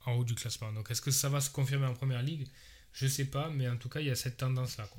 [0.06, 0.74] en haut du classement.
[0.74, 2.48] Donc est-ce que ça va se confirmer en première ligue?
[2.92, 4.90] Je sais pas, mais en tout cas il y a cette tendance-là.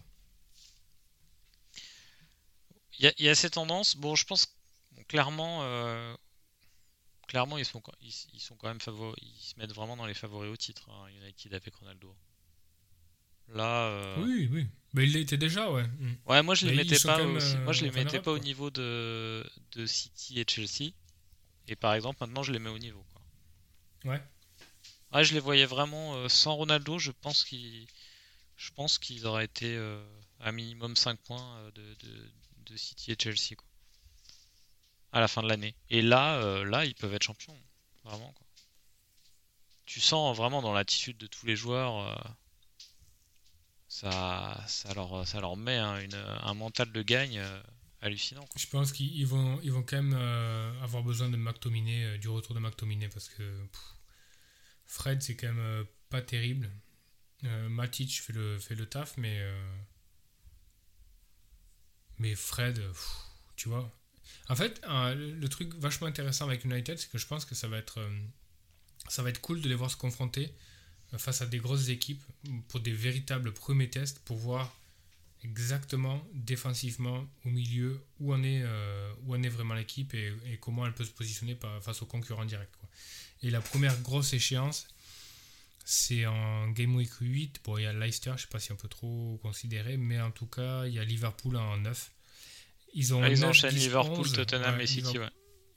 [2.98, 3.96] Il y, a- il y a ces tendances.
[3.96, 4.46] Bon, je pense
[4.92, 6.14] bon, clairement, euh,
[7.28, 9.16] clairement ils sont, ils, ils sont quand même favoris.
[9.22, 12.14] Ils se mettent vraiment dans les favoris au titre, hein, United avec Ronaldo.
[13.48, 14.66] Là, euh, Oui, oui.
[14.92, 15.85] Mais il l'était déjà, ouais.
[15.87, 16.14] Mm.
[16.26, 17.20] ouais, moi je les Mais mettais pas.
[17.20, 20.92] euh, moi je les fin mettais pas au niveau de, de City et Chelsea.
[21.68, 23.04] Et par exemple, maintenant je les mets au niveau.
[23.12, 24.12] Quoi.
[24.12, 24.22] Ouais.
[25.12, 26.98] Ouais, je les voyais vraiment euh, sans Ronaldo.
[26.98, 27.87] Je pense qu'ils,
[28.56, 30.02] je pense qu'ils auraient été euh,
[30.40, 32.32] à minimum 5 points euh, de, de,
[32.66, 33.66] de City et Chelsea quoi.
[35.12, 35.74] À la fin de l'année.
[35.88, 37.57] Et là, euh, là, ils peuvent être champions,
[38.05, 38.46] vraiment quoi.
[39.87, 42.31] Tu sens vraiment dans l'attitude de tous les joueurs, euh,
[43.88, 46.00] ça, ça leur, ça leur met hein,
[46.42, 47.62] un mental de gagne euh,
[48.00, 48.44] hallucinant.
[48.57, 50.14] Je pense qu'ils ils vont, ils quand même
[50.83, 53.66] avoir besoin de McTominay, du retour de McTominay, parce que
[54.87, 56.68] Fred, c'est quand même pas terrible.
[57.42, 59.40] Matic fait le, fait le taf, mais.
[62.18, 62.92] Mais Fred, euh,
[63.57, 63.90] tu vois.
[64.48, 67.79] En fait, le truc vachement intéressant avec United, c'est que je pense que ça va
[67.79, 67.98] être.
[67.98, 68.20] euh,
[69.09, 70.52] ça va être cool de les voir se confronter
[71.14, 72.22] euh, face à des grosses équipes
[72.68, 74.76] pour des véritables premiers tests pour voir
[75.44, 78.64] exactement défensivement au milieu où en est,
[79.24, 82.72] où en est vraiment l'équipe et, comment elle peut se positionner face aux concurrents directs.
[83.42, 84.88] Et la première grosse échéance,
[85.88, 87.61] c'est en Game Week 8.
[87.64, 90.20] Bon, il y a Leicester, je ne sais pas si on peut trop considérer, mais
[90.20, 92.11] en tout cas, il y a Liverpool en 9.
[92.94, 94.33] Ils ont Ah, ils 9, enchaînent 10, Liverpool, 11.
[94.33, 95.12] Tottenham Ouais, et City.
[95.12, 95.33] Liverpool-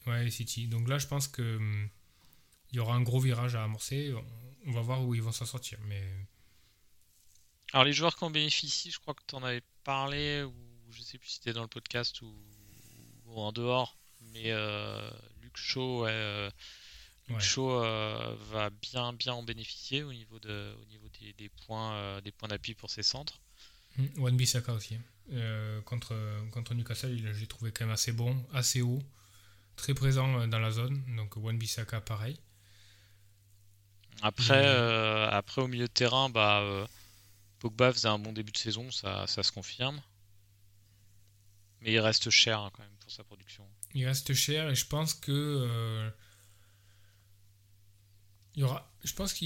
[0.08, 0.24] Ouais.
[0.24, 0.68] Ouais, City.
[0.68, 1.90] Donc là, je pense que hum,
[2.72, 4.12] il y aura un gros virage à amorcer.
[4.16, 4.26] On,
[4.66, 5.78] on va voir où ils vont s'en sortir.
[5.86, 6.04] Mais
[7.74, 10.54] Alors les joueurs qui en bénéficient, je crois que tu en avais parlé, ou
[10.90, 12.34] je sais plus si c'était dans le podcast ou,
[13.28, 13.96] ou en dehors,
[14.34, 15.08] mais euh,
[15.42, 16.50] Luke Shaw, ouais, euh,
[17.30, 17.42] Luke Ouais.
[17.86, 22.22] Euh, va bien bien en bénéficier au niveau, de, au niveau des, des points, euh,
[22.22, 23.40] des points d'appui pour ses centres.
[23.98, 24.96] hum, Wan Bissaka aussi.
[24.96, 25.02] hein.
[25.34, 26.16] Euh, contre,
[26.52, 29.02] contre Newcastle, l'ai trouvé quand même assez bon, assez haut,
[29.76, 31.04] très présent dans la zone.
[31.16, 32.38] Donc Wan Bissaka, pareil.
[34.22, 36.86] Après, euh, après au milieu de terrain, bah, euh,
[37.60, 40.02] Pogba faisait un bon début de saison, ça, ça se confirme.
[41.82, 43.66] Mais il reste cher hein, quand même pour sa production.
[43.94, 46.10] Il reste cher et je pense que euh,
[48.60, 49.46] il y aura, je pense que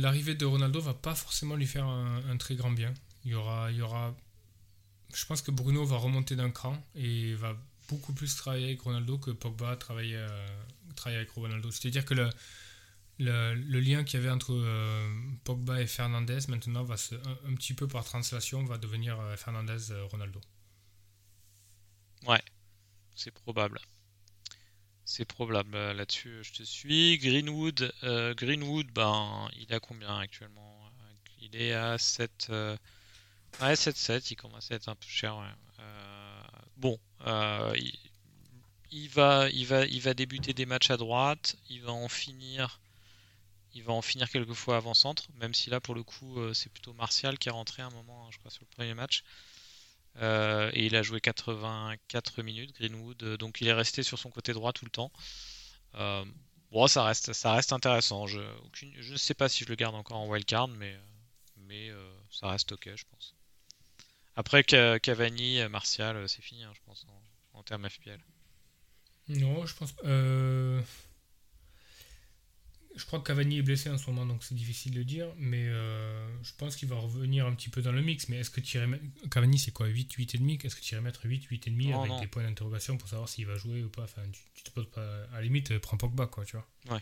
[0.00, 2.94] l'arrivée de Ronaldo va pas forcément lui faire un, très grand bien.
[3.24, 4.14] Il y aura, il y aura,
[5.12, 7.56] je pense que Bruno va remonter d'un cran et va
[7.88, 10.46] beaucoup plus travailler avec Ronaldo que Pogba travaillait, euh,
[11.06, 11.72] avec Ronaldo.
[11.72, 12.30] C'est-à-dire que le,
[13.18, 17.74] le, lien qu'il y avait entre euh, Pogba et Fernandez maintenant va se, un, petit
[17.74, 20.40] peu par translation va devenir euh, Fernandez-Ronaldo.
[22.24, 22.42] Ouais,
[23.16, 23.80] c'est probable.
[25.10, 27.16] C'est probable euh, là-dessus, je te suis.
[27.16, 30.78] Greenwood, euh, Greenwood, ben, il a combien actuellement?
[31.40, 32.76] Il est à 7, euh,
[33.58, 35.34] 7-7, il commence à être un peu cher.
[36.76, 36.98] bon,
[38.90, 42.78] il, va, il va, il va débuter des matchs à droite, il va en finir,
[43.74, 43.82] il
[44.30, 47.80] quelques fois avant-centre, même si là pour le coup c'est plutôt Martial qui est rentré
[47.80, 49.24] un moment, hein, je crois, sur le premier match.
[50.16, 54.52] Euh, et il a joué 84 minutes, Greenwood, donc il est resté sur son côté
[54.52, 55.12] droit tout le temps.
[55.94, 56.24] Euh,
[56.72, 58.26] bon, ça reste, ça reste intéressant.
[58.26, 58.40] Je,
[58.92, 60.96] ne sais pas si je le garde encore en wildcard, mais,
[61.56, 63.34] mais euh, ça reste ok, je pense.
[64.34, 68.20] Après Ca- Cavani, Martial, c'est fini, hein, je pense, en, en termes FPL.
[69.28, 69.94] Non, je pense
[72.98, 75.28] Je crois que Cavani est blessé en ce moment, donc c'est difficile de dire.
[75.38, 78.28] Mais euh, je pense qu'il va revenir un petit peu dans le mix.
[78.28, 79.04] Mais est-ce que tu irais mettre...
[79.30, 82.20] Cavani, c'est quoi 8, 8,5 Est-ce que tu irais mettre 8, 8,5 Non, avec non.
[82.20, 84.02] des points d'interrogation pour savoir s'il va jouer ou pas?
[84.02, 85.06] Enfin, tu, tu te poses pas.
[85.32, 87.00] À la limite, euh, prends Pogba, quoi, tu vois.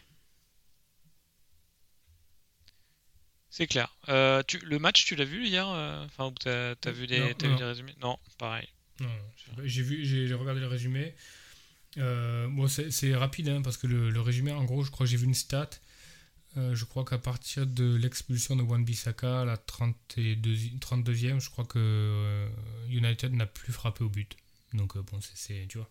[3.49, 3.97] C'est clair.
[4.11, 7.95] Euh, tu, le match, tu l'as vu hier Enfin, t'as, vu des, Non, vu résumés?
[8.03, 8.69] Non, pareil.
[9.01, 9.09] Non,
[9.65, 11.15] j'ai vu, j'ai regardé le résumé.
[11.99, 15.07] Euh, bon, c'est c'est rapide hein, parce que le, le résumé, en gros, je crois
[15.07, 15.71] que j'ai vu une stat.
[16.57, 21.65] Euh, je crois qu'à partir de l'expulsion de Wan Bissaka, la 32, 32e, je crois
[21.65, 22.49] que euh,
[22.89, 24.37] United n'a plus frappé au but.
[24.73, 25.91] Donc euh, bon, c'est, tu vois.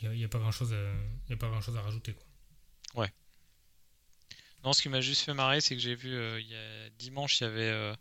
[0.00, 3.02] Il n'y a, pas grand chose à, a pas grand chose à rajouter quoi.
[3.02, 3.12] Ouais.
[4.64, 6.10] Non, ce qui m'a juste fait marrer, c'est que j'ai vu
[6.42, 7.94] y a, dimanche, il y avait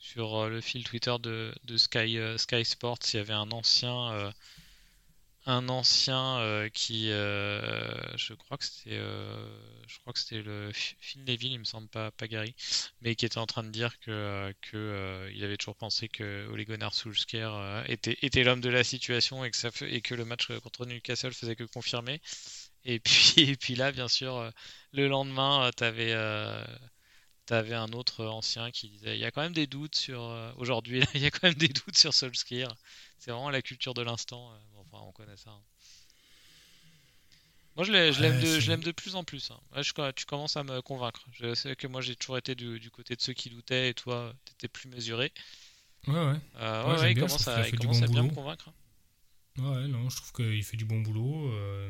[0.00, 4.32] sur le fil Twitter de, de Sky, Sky Sports, il y avait un ancien
[5.48, 9.34] un ancien euh, qui, euh, je crois que c'était, euh,
[9.86, 12.54] je crois que c'était le Phil Neville, il me semble pas, pas Gary,
[13.00, 16.64] mais qui était en train de dire que, que il avait toujours pensé que Ole
[16.66, 16.92] Gunnar
[17.86, 21.32] était, était l'homme de la situation et que ça et que le match contre Newcastle
[21.32, 22.20] faisait que confirmer.
[22.84, 24.52] Et puis, et puis là, bien sûr,
[24.92, 26.12] le lendemain, tu avais
[27.50, 30.20] avais un autre ancien qui disait il y a quand même des doutes sur
[30.58, 32.68] aujourd'hui il y a quand même des doutes sur Solskjaer
[33.18, 34.52] c'est vraiment la culture de l'instant
[35.06, 35.50] on connaît ça.
[35.50, 35.62] Hein.
[37.78, 39.52] Moi, je l'aime de, de, plus en plus.
[39.52, 40.12] Hein.
[40.16, 41.24] tu commences à me convaincre.
[41.32, 44.34] Je sais que moi, j'ai toujours été du, côté de ceux qui doutaient et toi,
[44.44, 45.32] tu étais plus mesuré.
[46.08, 46.40] Ouais, ouais.
[46.56, 48.68] Euh, ouais, il commence à, bien me convaincre.
[48.68, 49.62] Hein.
[49.62, 51.52] Ouais, non, je trouve qu'il fait du bon boulot.
[51.52, 51.88] Euh,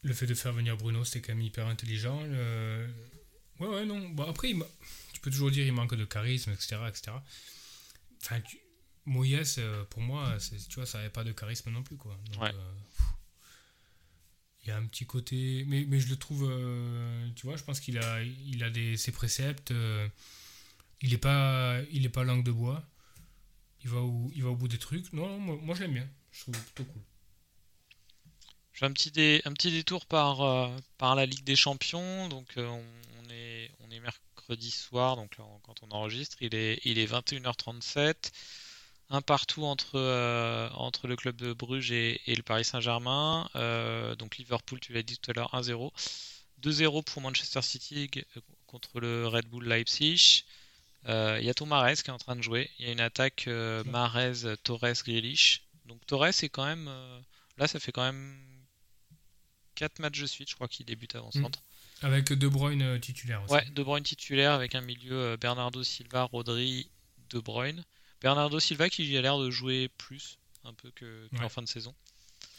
[0.00, 2.22] le fait de faire venir Bruno, c'était quand même hyper intelligent.
[2.22, 4.08] Ouais, ouais, non.
[4.08, 4.54] Bon, après,
[5.12, 6.76] tu peux toujours dire qu'il manque de charisme, etc.
[6.88, 7.12] etc.
[8.22, 8.58] Enfin, tu...
[9.06, 10.36] Moyes, euh, pour moi,
[10.68, 12.16] tu vois, ça n'avait pas de charisme non plus, quoi.
[12.42, 12.52] Euh,
[14.62, 17.64] il y a un petit côté, mais, mais je le trouve, euh, tu vois, je
[17.64, 19.72] pense qu'il a, il a des, ses préceptes.
[21.02, 22.86] il n'est pas, il est pas langue de bois.
[23.82, 25.10] Il va au, il va au bout des trucs.
[25.14, 26.08] Non, moi, moi je l'aime bien.
[26.32, 27.02] Je trouve plutôt cool.
[28.72, 32.28] Je fais un petit, dé, un petit détour par, par la Ligue des Champions.
[32.28, 32.84] Donc, on,
[33.30, 38.30] est, on est mercredi soir, donc quand on enregistre, il est, il est 21h37
[39.10, 43.50] un partout entre, euh, entre le club de Bruges et, le Paris Saint-Germain.
[43.56, 45.90] Euh, donc Liverpool, tu l'as dit tout à l'heure, 1-0.
[46.62, 50.44] 2-0 pour Manchester City euh, contre le Red Bull Leipzig.
[51.06, 52.70] Il y a Tomares qui est en train de jouer.
[52.78, 53.48] Il y a une attaque
[53.86, 55.62] Marez, Torres, Grealish.
[55.86, 56.88] Donc Torres est quand même.
[57.58, 58.36] là, ça fait quand même
[59.74, 61.42] 4 matchs de suite, je crois qu'il débute avant mm.
[61.42, 61.62] centre.
[62.02, 63.52] Avec De Bruyne titulaire aussi.
[63.52, 66.90] Ouais, De Bruyne titulaire avec un milieu Bernardo Silva, Rodri,
[67.30, 67.82] De Bruyne.
[68.20, 71.94] Bernardo Silva qui a l'air de jouer plus un peu que, qu'en fin de saison.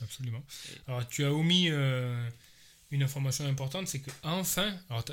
[0.02, 0.44] Absolument.
[0.88, 2.30] Alors tu as omis euh,
[2.90, 5.04] une information importante, c'est que enfin, alors,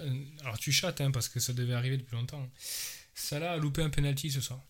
[0.40, 2.48] alors tu chattes hein, parce que ça devait arriver depuis longtemps.
[3.14, 4.60] Salah a loupé un penalty ce soir.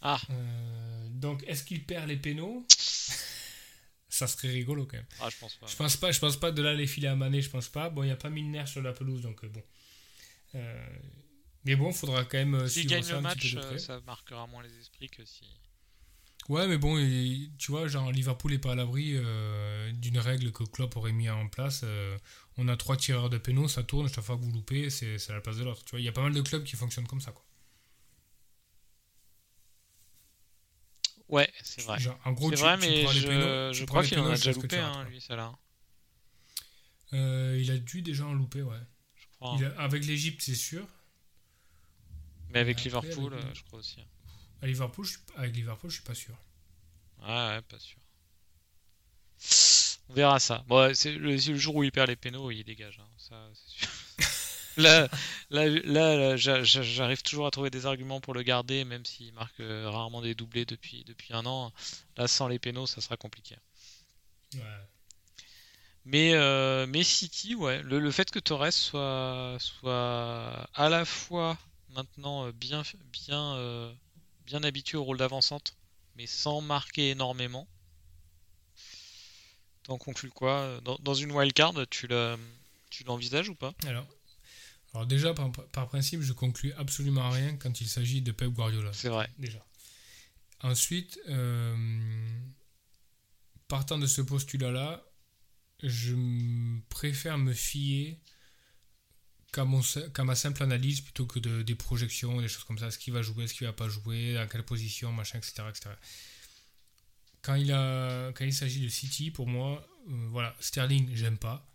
[0.00, 0.20] Ah.
[0.30, 2.66] Euh, donc est-ce qu'il perd les pénaux?
[4.10, 5.06] Ça serait rigolo quand même.
[5.20, 5.66] Ah, je pense pas.
[5.66, 7.90] Je pense pas, je pense pas de là les filer à Mané, je pense pas.
[7.90, 9.62] Bon, il n'y a pas Milner sur la pelouse, donc euh, bon.
[11.68, 12.66] Mais bon, faudra quand même.
[12.66, 15.44] S'il gagne le match, euh, ça marquera moins les esprits que si.
[16.48, 16.96] Ouais, mais bon,
[17.58, 21.28] tu vois, genre Liverpool n'est pas à l'abri euh, d'une règle que Klopp aurait mis
[21.28, 21.82] en place.
[21.84, 22.16] Euh,
[22.56, 25.34] on a trois tireurs de pénaux, ça tourne, chaque fois que vous loupez, c'est à
[25.34, 25.84] la place de l'autre.
[25.84, 27.44] Tu vois, il y a pas mal de clubs qui fonctionnent comme ça, quoi.
[31.28, 31.98] Ouais, c'est vrai.
[32.24, 35.20] en gros, c'est vrai, mais je, je crois qu'il en a déjà loupé, hein, lui,
[35.20, 35.52] ça là.
[37.12, 38.80] il a dû déjà en louper, ouais.
[39.16, 39.58] Je crois.
[39.76, 40.86] avec l'Egypte, c'est sûr.
[42.50, 43.98] Mais avec Liverpool, euh, je crois aussi.
[44.62, 45.06] À Liverpool,
[45.36, 46.34] avec Liverpool, je suis pas sûr.
[47.22, 47.98] Ah ouais, pas sûr.
[50.08, 50.64] On verra ça.
[50.66, 52.98] Bon, c'est le, jour où il perd les pénaux, il dégage.
[53.00, 53.08] Hein.
[53.18, 53.88] Ça, c'est sûr.
[54.78, 55.08] là,
[55.50, 59.90] là, là, j'arrive toujours à trouver des arguments pour le garder, même s'il marque euh,
[59.90, 61.72] rarement des doublés depuis, depuis un an.
[62.16, 63.56] Là, sans les pénaux, ça sera compliqué.
[64.54, 64.60] Ouais.
[66.06, 71.58] Mais, euh, mais City, ouais, le, le, fait que Torres soit, soit à la fois
[71.90, 73.92] maintenant euh, bien, bien, euh,
[74.46, 75.76] bien habitué au rôle d'avancante,
[76.16, 77.66] mais sans marquer énormément.
[79.84, 82.06] T'en conclus quoi dans, dans, une wildcard, tu
[83.06, 83.72] l'envisages ou pas?
[83.86, 84.06] Alors,
[84.94, 88.92] alors déjà, par, principe, je conclus absolument rien quand il s'agit de Pep Guardiola.
[88.92, 89.30] C'est vrai.
[89.38, 89.64] Déjà.
[90.60, 91.76] Ensuite, euh,
[93.68, 95.04] partant de ce postulat-là,
[95.82, 96.14] je
[96.88, 98.18] préfère me fier
[99.52, 103.10] qu'à ma simple analyse plutôt que de, des projections, des choses comme ça, ce qui
[103.10, 105.62] va jouer, ce qui va pas jouer, à quelle position, machin, etc.
[105.68, 105.90] etc.
[107.42, 111.66] Quand il, a, quand il s'agit de City, pour moi, euh, voilà, Sterling, j'aime pas.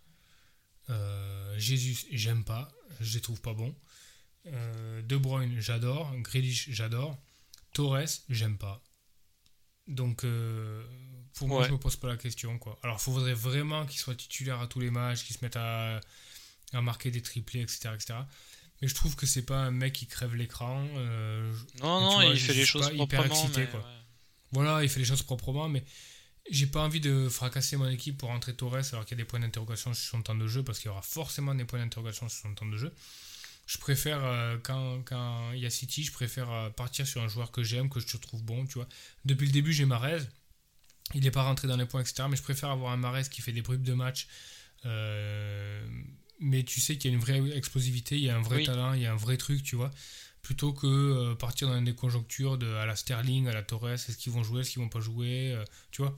[0.89, 2.71] Euh, Jésus, j'aime pas.
[2.99, 3.75] Je les trouve pas bons.
[4.45, 6.13] Euh, de Bruyne, j'adore.
[6.17, 7.17] Grealish, j'adore.
[7.73, 8.83] Torres, j'aime pas.
[9.87, 10.25] Donc,
[11.33, 12.57] pour moi, je me pose pas la question.
[12.59, 12.77] Quoi.
[12.83, 15.99] Alors, il faudrait vraiment qu'il soit titulaire à tous les matchs, qu'il se mette à
[16.73, 18.15] à marquer des triplés, etc., etc.
[18.81, 20.85] Mais je trouve que c'est pas un mec qui crève l'écran.
[20.97, 23.23] Euh, non, non, il fait les choses proprement.
[23.25, 23.85] Excité, quoi.
[24.51, 25.83] Voilà, il fait les choses proprement, mais
[26.51, 29.27] j'ai pas envie de fracasser mon équipe pour rentrer Torres alors qu'il y a des
[29.27, 32.27] points d'interrogation sur son temps de jeu parce qu'il y aura forcément des points d'interrogation
[32.27, 32.93] sur son temps de jeu.
[33.65, 37.29] Je préfère, euh, quand, quand il y a City, je préfère euh, partir sur un
[37.29, 38.89] joueur que j'aime, que je trouve bon, tu vois.
[39.23, 40.19] Depuis le début, j'ai Marez.
[41.13, 42.25] Il n'est pas rentré dans les points, etc.
[42.29, 44.27] Mais je préfère avoir un Marez qui fait des bribes de match.
[44.85, 45.87] euh,
[46.43, 48.65] mais tu sais qu'il y a une vraie explosivité, il y a un vrai Oui.
[48.65, 49.89] talent, il y a un vrai truc, tu vois.
[50.41, 54.17] Plutôt que euh, partir dans des conjonctures de, à la Sterling, à la Torres, est-ce
[54.17, 56.15] qu'ils vont jouer, est-ce qu'ils vont pas jouer, euh, tu vois.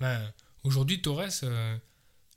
[0.00, 0.32] Ben,
[0.64, 1.76] Aujourd'hui, Torres, euh,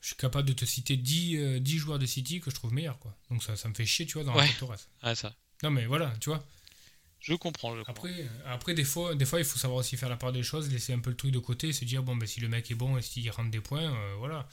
[0.02, 2.74] je suis capable de te citer 10, euh, 10 joueurs de City que je trouve
[2.74, 3.18] meilleurs, quoi.
[3.32, 4.48] Donc ça, ça me fait chier, tu vois, dans Ouais.
[4.60, 4.76] Torres.
[5.02, 5.34] Ah, ça.
[5.64, 6.46] Non, mais voilà, tu vois.
[7.20, 7.92] Je comprends, je comprends.
[7.92, 10.70] Après, après des, fois, des fois, il faut savoir aussi faire la part des choses,
[10.70, 12.70] laisser un peu le truc de côté et se dire, bon, ben, si le mec
[12.72, 14.48] est bon et s'il rentre des points, voilà,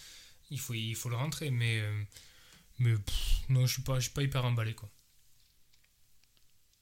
[0.51, 1.51] il faut, il faut le rentrer.
[1.51, 2.99] Mais, euh,
[3.49, 4.89] non, je suis pas, suis pas hyper emballé, quoi.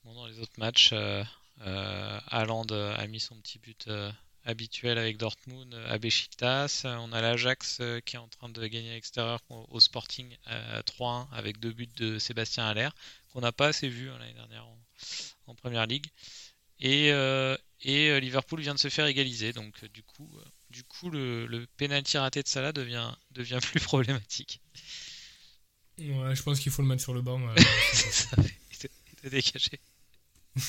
[0.03, 1.23] Bon, dans les autres matchs, euh,
[1.61, 3.89] euh, euh, a mis son petit but
[4.43, 6.83] habituel avec Dortmund à Besiktas.
[6.85, 11.27] On a l'Ajax qui est en train de gagner à l'extérieur au, Sporting euh, 3-1
[11.31, 12.89] avec deux buts de Sébastien Haller,
[13.31, 14.77] qu'on n'a pas assez vu hein, l'année dernière en,
[15.47, 16.07] en Première Ligue.
[16.79, 17.07] Et,
[17.81, 19.53] et Liverpool vient de se faire égaliser.
[19.53, 20.29] Donc du coup,
[20.75, 24.59] du coup le, le penalty raté de Salah devient, devient plus problématique.
[25.97, 27.39] Ouais, je pense qu'il faut le mettre sur le banc.
[27.47, 27.55] euh,
[27.93, 28.35] Ça.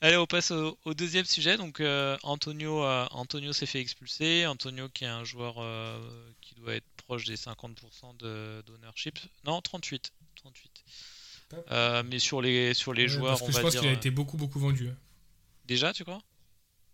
[0.00, 1.56] Allez, on passe au, au deuxième sujet.
[1.56, 4.46] Donc, euh, Antonio, euh, Antonio s'est fait expulser.
[4.46, 5.98] Antonio, qui est un joueur euh,
[6.40, 9.18] qui doit être proche des 50% de d'ownership.
[9.44, 10.12] Non, 38.
[10.36, 10.84] 38.
[11.72, 13.80] Euh, mais sur les, sur les ouais, joueurs, parce on que je va pense dire.
[13.80, 14.88] qu'il a été beaucoup, beaucoup vendu.
[14.88, 14.96] hein.
[15.66, 16.22] Déjà, tu crois?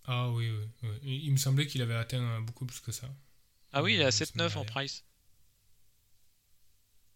[0.06, 1.20] Ah oui, oui, oui.
[1.24, 3.08] Il me semblait qu'il avait atteint beaucoup plus que ça.
[3.72, 5.04] Ah oui, il est à Euh, semaine 7-9 en price.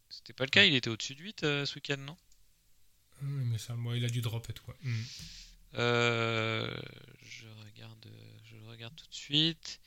[0.09, 2.16] C'était pas le cas, il était au-dessus de 8 euh, ce week-end, non?
[3.20, 4.64] Ah, mais ça, moi, il a dû drop et tout.
[4.68, 4.74] ouais.
[4.82, 5.03] Mm.
[5.74, 6.80] Euh,
[7.22, 8.09] je regarde,
[8.45, 9.80] je le regarde tout de suite.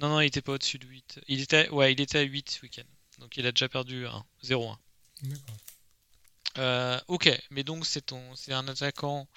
[0.00, 1.20] Non, non, il était pas au-dessus de 8.
[1.28, 2.84] Il était, ouais, il était à 8 ce week-end.
[3.18, 4.76] Donc il a déjà perdu 1, 0-1.
[5.22, 5.56] D'accord.
[6.58, 9.28] Euh, ok, mais donc c'est ton, c'est un attaquant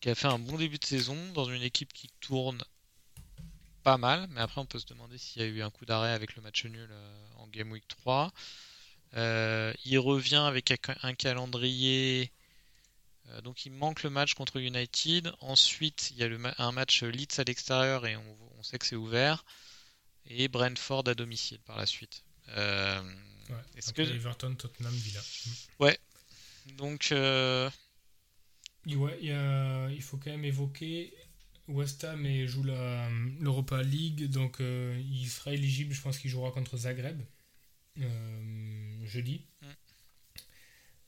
[0.00, 2.62] qui a fait un bon début de saison dans une équipe qui tourne
[3.82, 6.12] pas mal, mais après on peut se demander s'il y a eu un coup d'arrêt
[6.12, 8.30] avec le match nul euh, en Game Week 3.
[9.16, 10.70] Euh, il revient avec
[11.02, 12.30] un- calendrier,
[13.28, 15.32] euh, donc il manque le match contre United.
[15.40, 18.78] Ensuite, il y a le ma- un match Leeds à l'extérieur et on, on sait
[18.78, 19.44] que c'est ouvert.
[20.26, 22.22] Et Brentford à domicile par la suite.
[22.50, 23.02] Euh,
[23.48, 23.56] Ouais.
[23.74, 25.20] Est-ce que- Everton, Tottenham, Villa.
[25.80, 26.76] Mm.
[26.76, 27.68] donc euh,
[28.86, 31.12] Ouais, il, y a- il faut quand même évoquer
[31.68, 33.08] West Ham et joue la-
[33.38, 37.20] l'Europa League, donc euh, il sera éligible, je pense qu'il jouera contre Zagreb
[38.00, 39.42] euh, jeudi.
[39.62, 39.66] Mm.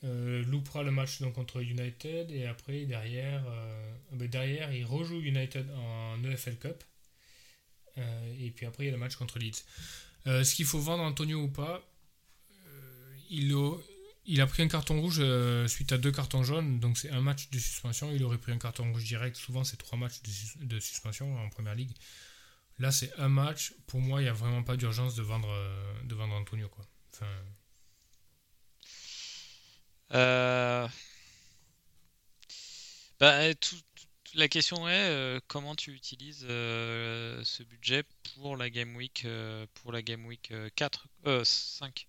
[0.05, 3.45] Euh, loupera le match donc contre United et après derrière,
[4.12, 6.83] ben, derrière il rejoue United en EFL Cup
[7.97, 9.62] et puis après il y a le match contre Leeds.
[10.27, 11.89] Est-ce qu'il faut vendre Antonio ou pas
[13.31, 13.55] il,
[14.27, 17.20] il a pris un carton rouge euh, suite à deux cartons jaunes, donc c'est un
[17.20, 18.11] match de suspension.
[18.12, 19.37] Il aurait pris un carton rouge direct.
[19.37, 21.93] Souvent, c'est trois matchs de, sus- de suspension en première ligue.
[22.79, 23.75] Là, c'est un match.
[23.87, 26.68] Pour moi, il n'y a vraiment pas d'urgence de vendre, euh, de vendre Antonio.
[26.68, 26.85] Quoi.
[30.14, 30.89] Euh,
[33.20, 33.53] Bah,
[34.35, 38.05] la question est comment tu utilises ce budget
[38.35, 39.27] pour la Game Week,
[39.75, 42.07] pour la Game Week euh, 4, euh, 5.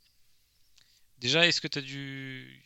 [1.24, 2.61] Déjà, est-ce que tu as du...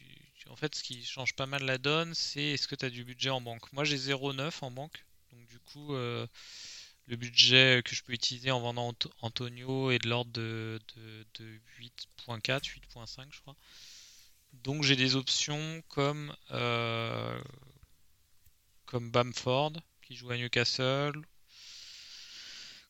[0.49, 3.05] En fait, ce qui change pas mal la donne, c'est est-ce que tu as du
[3.05, 3.71] budget en banque?
[3.73, 5.05] Moi, j'ai 0,9 en banque.
[5.31, 6.27] Donc, du coup, euh,
[7.07, 10.79] le budget que je peux utiliser en vendant Ant- Antonio est de l'ordre de
[11.79, 13.55] 8.4, 8.5, je crois.
[14.53, 17.39] Donc j'ai des options comme, euh,
[18.87, 21.13] comme Bamford qui joue à Newcastle,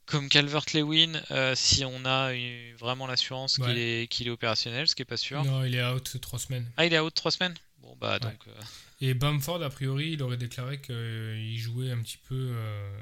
[0.07, 2.31] comme Calvert-Lewin euh, si on a
[2.79, 5.43] vraiment l'assurance qu'il est, qu'il est opérationnel, ce qui est pas sûr.
[5.43, 6.65] non, il est out trois semaines.
[6.77, 7.53] Ah, il est out trois semaines?
[7.79, 8.47] Bon, bah donc.
[8.47, 8.61] euh,
[9.01, 13.01] Et Bamford, a priori, il aurait déclaré qu'il jouait un petit peu euh,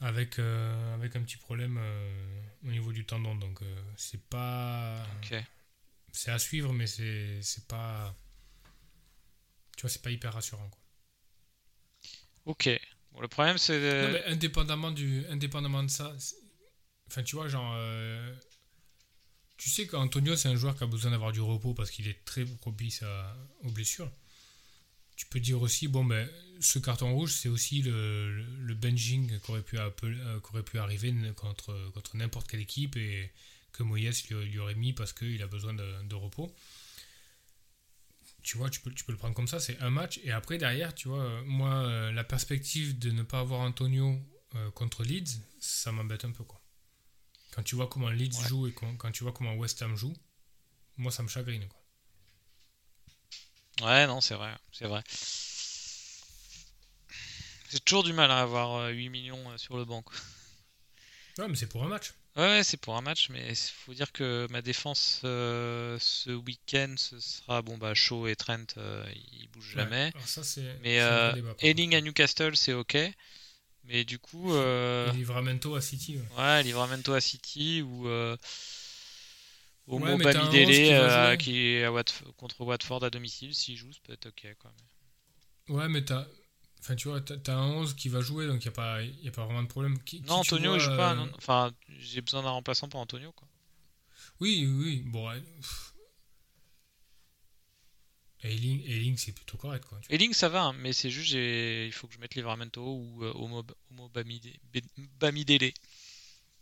[0.00, 3.34] avec, euh, avec un petit problème euh, au niveau du tendon.
[3.34, 5.02] Donc, euh, c'est pas.
[5.22, 5.42] ok.
[6.12, 8.14] C'est à suivre, mais c'est c'est pas.
[9.76, 10.68] Tu vois, c'est pas hyper rassurant.
[10.68, 10.80] Quoi.
[12.46, 12.70] Ok.
[13.20, 13.78] Le problème c'est.
[13.78, 16.14] Mais indépendamment, du, indépendamment de ça,
[17.08, 17.74] enfin, tu vois, genre.
[17.76, 18.34] euh,
[19.56, 22.24] tu sais qu'Antonio, c'est un joueur qui a besoin d'avoir du repos parce qu'il est
[22.24, 23.02] très propice
[23.64, 24.10] aux blessures.
[25.16, 29.62] Tu peux dire aussi, bon, ben, ce carton rouge, c'est aussi le, le, benching qu'aurait
[29.62, 29.90] pu, euh,
[30.64, 33.32] pu arriver contre, contre n'importe quelle équipe et
[33.72, 36.54] que Moyes lui, lui aurait mis parce qu'il a besoin de, de repos.
[38.42, 40.20] Tu vois, tu peux, tu peux le prendre comme ça, c'est un match.
[40.24, 44.18] Et après, derrière, tu vois, euh, moi, euh, la perspective de ne pas avoir Antonio
[44.54, 46.60] euh, contre Leeds, ça m'embête un peu, quoi.
[47.50, 48.48] Quand tu vois comment Leeds Ouais.
[48.48, 50.14] joue et quand, quand tu vois comment West Ham joue,
[50.96, 51.78] moi, ça me chagrine, quoi.
[53.86, 55.02] Ouais, non, c'est vrai, c'est vrai.
[57.70, 60.02] J'ai toujours du mal à avoir euh, 8 millions sur le banc.
[60.02, 60.16] quoi.
[61.38, 62.14] Ouais, mais c'est pour un match.
[62.38, 66.94] Ouais, c'est pour un match, mais il faut dire que ma défense euh, ce week-end,
[66.96, 69.82] ce sera bon bah Shaw et Trent, euh, ils bougent Ouais.
[69.84, 70.12] jamais.
[70.14, 71.54] Alors ça, c'est Mais euh, débat,
[71.94, 72.96] à Newcastle, c'est ok.
[73.84, 76.28] Mais du coup, euh, Livramento à City, ouais.
[76.38, 78.36] ouais, Livramento à City ou euh,
[79.88, 81.36] Homo Ouais, Bamidele 11 qui va euh, jouer.
[81.36, 84.54] qui est à Watf- contre Watford à domicile, s'il joue, ça peut être ok.
[84.60, 84.72] Quoi.
[85.68, 86.26] Ouais, mais t'as.
[86.88, 89.28] Enfin, tu vois, t'as un 11 qui va jouer, donc il n'y a, pas- y
[89.28, 90.02] a pas vraiment de problème.
[90.04, 91.12] Qui- Non, Antonio, vois, il joue pas.
[91.12, 91.30] euh, non.
[91.36, 93.30] Enfin, j'ai besoin d'un remplaçant pour Antonio.
[93.32, 93.46] Quoi.
[94.40, 95.02] Oui, oui.
[95.04, 95.30] Bon,
[95.60, 95.92] pff.
[98.42, 100.00] Ailing, Ailing, c'est plutôt correct, quoi.
[100.08, 103.32] Ailing, ça va, hein, mais c'est juste, il faut que je mette Livramento ou euh,
[103.34, 105.72] Homo, Homo Bamide- Be- Bamidele.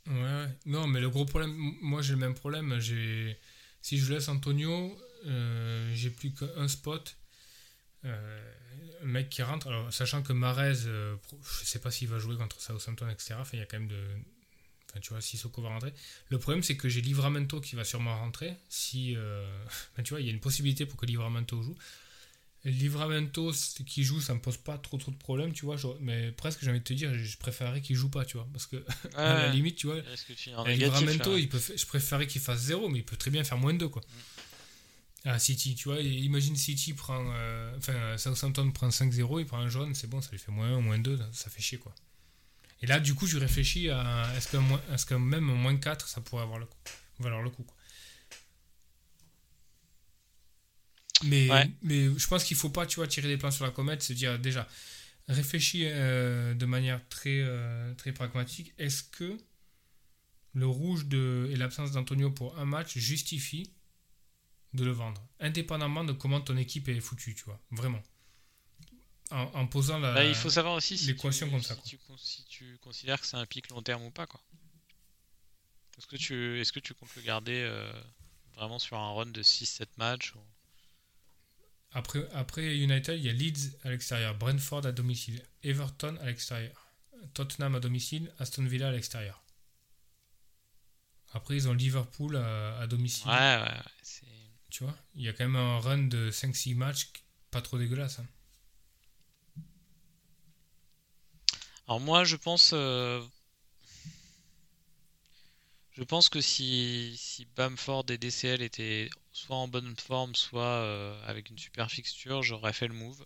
[0.06, 0.48] Ouais, ouais.
[0.64, 1.52] Non, mais le gros problème,
[1.82, 2.80] moi j'ai le même problème.
[2.80, 7.14] Si je laisse Antonio, euh, j'ai plus qu'un spot.
[8.04, 8.52] Euh,
[9.03, 9.68] mec qui rentre.
[9.68, 11.16] Alors, sachant que Marez, euh,
[11.61, 13.34] je sais pas s'il va jouer contre Southampton, etc.
[13.38, 14.01] Enfin, il y a quand même de.
[14.90, 15.92] Enfin, tu vois, Sissoko va rentrer.
[16.30, 18.55] Le problème, c'est que j'ai Livramento qui va sûrement rentrer.
[18.68, 19.14] Si.
[19.16, 19.47] euh,
[19.92, 21.76] enfin, tu vois, il y a une possibilité pour que Livramento joue.
[22.64, 23.53] Livramento
[23.86, 25.76] qui joue, ça me pose pas trop trop de problèmes, tu vois.
[25.76, 28.49] genre- mais presque, j'ai envie de te dire, je préférerais qu'il joue pas, tu vois.
[28.53, 28.76] Parce que,
[29.14, 30.09] à la limite, tu vois, tu
[30.72, 33.30] négatif Livramento, là il peut fa- je préférais qu'il fasse 0, mais il peut très
[33.30, 34.03] bien faire moins 2, quoi.
[35.26, 37.24] À City, tu vois, imagine City prend.
[37.34, 40.76] euh, enfin, Southampton prend 5-0, il prend un jaune, c'est bon, ça lui fait moins
[40.76, 41.94] 1, moins 2, ça fait chier, quoi.
[42.82, 46.08] Et là, du coup, je réfléchis à est-ce qu'un est-ce qu'un même un moins 4,
[46.08, 46.78] ça pourrait avoir le coup,
[47.18, 47.76] valoir le coup, quoi.
[51.24, 51.70] Mais, Ouais.
[51.82, 54.12] mais je pense qu'il faut pas, tu vois, tirer des plans sur la comète, se
[54.12, 54.68] dire déjà,
[55.28, 58.74] réfléchis euh, de manière très, euh, très pragmatique.
[58.78, 59.38] Est-ce que
[60.54, 63.70] le rouge de, et l'absence d'Antonio pour un match justifie
[64.74, 68.02] de le vendre, indépendamment de comment ton équipe est foutue, tu vois, vraiment.
[69.30, 70.12] En, en posant la.
[70.14, 71.88] Bah, il faut savoir aussi si, l'équation comme ça, si, quoi.
[71.88, 74.26] tu, con- si tu considères que c'est un pic long terme ou pas.
[74.26, 74.40] quoi.
[75.98, 77.90] Est-ce que tu, est-ce que tu comptes le garder euh,
[78.54, 80.40] vraiment sur un run de 6-7 matchs ou-
[81.92, 86.88] Après, après United, il y a Leeds à l'extérieur, Brentford à domicile, Everton à l'extérieur,
[87.34, 89.42] Tottenham à domicile, Aston Villa à l'extérieur.
[91.32, 93.28] Après, ils ont Liverpool à, à domicile.
[93.28, 93.82] Ouais, ouais, ouais.
[94.76, 97.10] Tu vois, il y a quand même un run de 5-6 matchs
[97.50, 98.18] pas trop dégueulasse.
[98.18, 98.26] hein.
[101.88, 103.22] Alors moi, je pense, euh,
[105.92, 111.26] je pense que si, si Bamford et DCL étaient soit en bonne forme, soit euh,
[111.26, 113.24] avec une super fixture, j'aurais fait le move.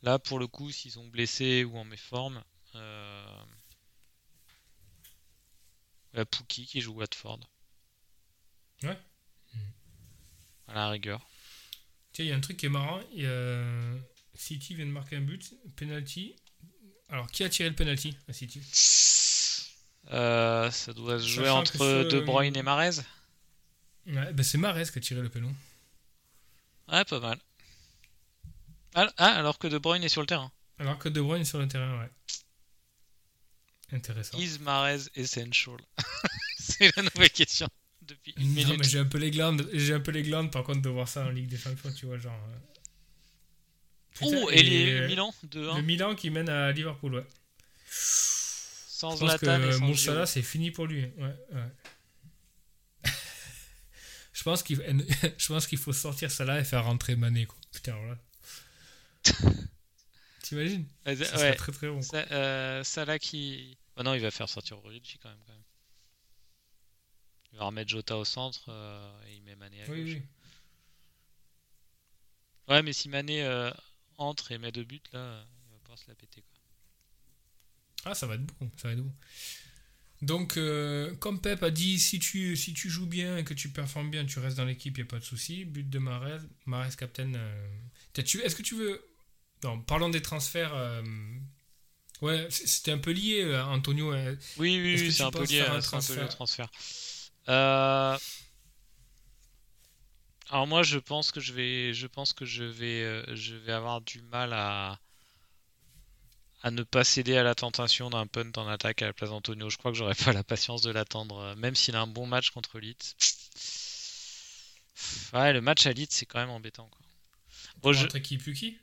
[0.00, 2.42] Là, pour le coup, s'ils sont blessés ou en méforme,
[2.74, 3.44] euh,
[6.14, 7.40] la Pookie qui joue Watford.
[8.82, 8.98] Ouais.
[10.70, 11.20] À la rigueur.
[12.12, 13.00] Tiens, il y a un truc qui est marrant.
[13.12, 13.94] y a-
[14.34, 16.34] City vient de marquer un but, penalty.
[17.08, 18.60] Alors, qui a tiré le penalty à City?
[20.12, 22.98] Euh, ça doit se jouer Sachant entre ce- De Bruyne et Marez.
[24.06, 25.48] ouais, ben C'est Mares qui a tiré le péno.
[26.88, 27.38] Ouais, pas mal.
[28.94, 30.50] Ah, ah, alors que De Bruyne est sur le terrain.
[30.78, 32.10] Alors que De Bruyne est sur le terrain, ouais.
[33.92, 34.38] Intéressant.
[34.38, 35.76] Is Mahrez essential
[36.58, 37.68] C'est la nouvelle question
[38.10, 38.78] depuis une Non, minute.
[38.78, 39.68] mais j'ai un peu les glandes.
[39.72, 42.06] J'ai un peu les glandes, par contre, de voir ça en Ligue des Champions, tu
[42.06, 42.34] vois, genre.
[42.48, 42.58] euh.
[44.12, 47.26] Putain, oh, et, les Milan 2-1 Le Milan qui mène à Liverpool, ouais.
[47.88, 51.02] sans Je pense que Zlatan et sans Moussala, c'est fini pour lui.
[51.16, 51.68] Ouais, ouais.
[54.32, 54.78] je pense qu'il
[55.38, 57.56] je pense qu'il faut sortir ça là et faire rentrer Mané, quoi.
[57.72, 58.18] Putain, alors là.
[60.42, 60.84] T'imagines?
[61.06, 62.02] Ouais, Ça ouais, serait très très bon.
[62.02, 63.78] Ça- euh, Salah qui.
[63.96, 65.62] Oh non, il va faire sortir Origi quand même, quand même.
[67.52, 70.14] Il va remettre Jota au centre euh, et il met Mané à Oui, gauche.
[70.14, 70.22] oui.
[72.68, 73.70] Ouais, mais si Mané euh,
[74.18, 76.42] entre et met deux buts, là, il va pouvoir se la péter.
[76.42, 76.60] Quoi.
[78.12, 79.12] Ah, ça va être bon, ça va être bon.
[80.22, 83.70] Donc, euh, comme Pep a dit, si tu, si tu joues bien et que tu
[83.70, 85.64] performes bien, tu restes dans l'équipe, il n'y a pas de souci.
[85.64, 87.32] But de Mares, Mares captain.
[88.14, 89.02] Est-ce que tu veux.
[89.64, 90.74] Non, parlons des transferts.
[92.20, 94.12] Ouais, c'était un peu lié, Antonio.
[94.12, 96.70] euh, Oui, oui, oui, c'est un peu lié, un à- un transfert transfert.
[97.50, 98.16] Euh,
[100.50, 103.72] Alors moi, je pense que je vais, je pense que je vais, euh, je vais
[103.72, 104.98] avoir du mal à
[106.62, 109.70] à ne pas céder à la tentation d'un punt en attaque à la place d'Antonio.
[109.70, 112.26] Je crois que j'aurais pas la patience de l'attendre, euh, même s'il a un bon
[112.26, 113.14] match contre Leeds.
[115.32, 116.88] Ouais, le match à Leeds, c'est quand même embêtant.
[116.88, 117.00] Quoi.
[117.82, 118.02] Bon, je...
[118.02, 118.78] Rentrer qui Puki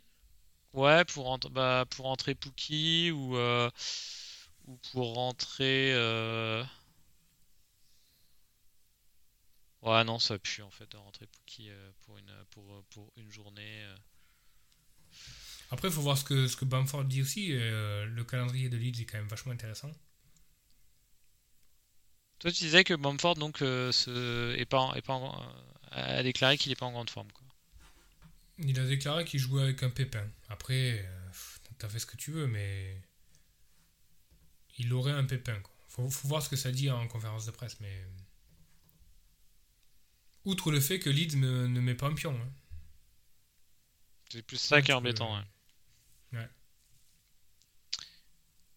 [0.73, 3.69] Ouais, pour, rentrer, bah, pour rentrer Puki ou, euh,
[4.67, 5.93] ou pour rentrer.
[5.93, 6.63] Euh...
[9.87, 11.27] Ouais, non, ça pue en fait de rentrer
[11.61, 13.83] euh, pour, une, pour, pour une journée.
[13.83, 13.95] Euh.
[15.71, 17.49] Après, il faut voir ce que, ce que Bamford dit aussi.
[17.49, 19.91] le calendrier de Leeds est quand même vachement intéressant.
[22.39, 25.15] Toi, tu disais que Bamford donc, ce, est pas, est pas
[25.91, 27.31] a déclaré qu'il n'est pas en grande forme.
[27.31, 27.47] Quoi.
[28.59, 30.25] Il a déclaré qu'il jouait avec un pépin.
[30.49, 31.29] Après, euh,
[31.77, 33.01] t'as fait ce que tu veux, mais
[34.77, 35.59] il aurait un pépin.
[35.59, 35.73] Quoi.
[35.87, 38.05] Faut, faut, voir ce que ça dit en conférence de presse, mais
[40.47, 42.33] outre le fait que Leeds ne, met pas un pion.
[42.33, 42.49] Hein.
[44.29, 45.43] C'est plus ça qui est embêtant.
[46.33, 46.47] Ouais.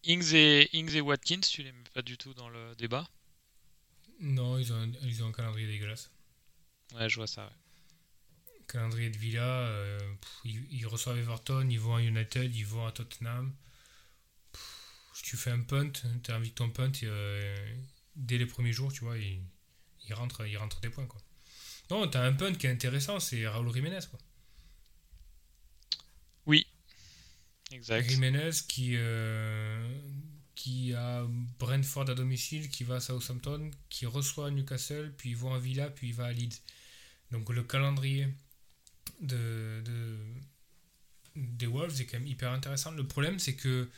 [0.05, 3.09] Ings et, Ings et Watkins, tu les mets pas du tout dans le débat?
[4.21, 6.11] Non, ils ont, ils ont un calendrier dégueulasse.
[6.95, 7.47] Ouais, je vois ça.
[7.47, 7.53] Ouais.
[8.67, 9.99] Calendrier de Villa, euh,
[10.45, 13.53] ils, reçoivent Everton, ils vont à United, ils vont à Tottenham.
[15.15, 17.77] si tu fais un punt, tu as envie de ton punt, euh,
[18.17, 19.41] dès les premiers jours, tu vois, il,
[20.07, 21.07] il, rentre, il rentre des points.
[21.07, 21.21] Quoi.
[21.91, 23.99] Non, tu as un punt qui est intéressant, c'est Raúl Jiménez.
[24.11, 24.19] Quoi.
[26.47, 26.67] Oui,
[27.73, 28.09] exact.
[28.09, 29.99] Jiménez qui, euh,
[30.55, 31.27] qui a
[31.59, 35.91] Brentford à domicile, qui va à Southampton, qui reçoit Newcastle, puis il va à Villa,
[35.91, 36.61] puis il va à Leeds.
[37.33, 38.29] Donc le calendrier
[39.21, 39.83] de,
[41.37, 42.93] des Wolves est quand même hyper intéressant.
[42.93, 43.89] Le problème, c'est que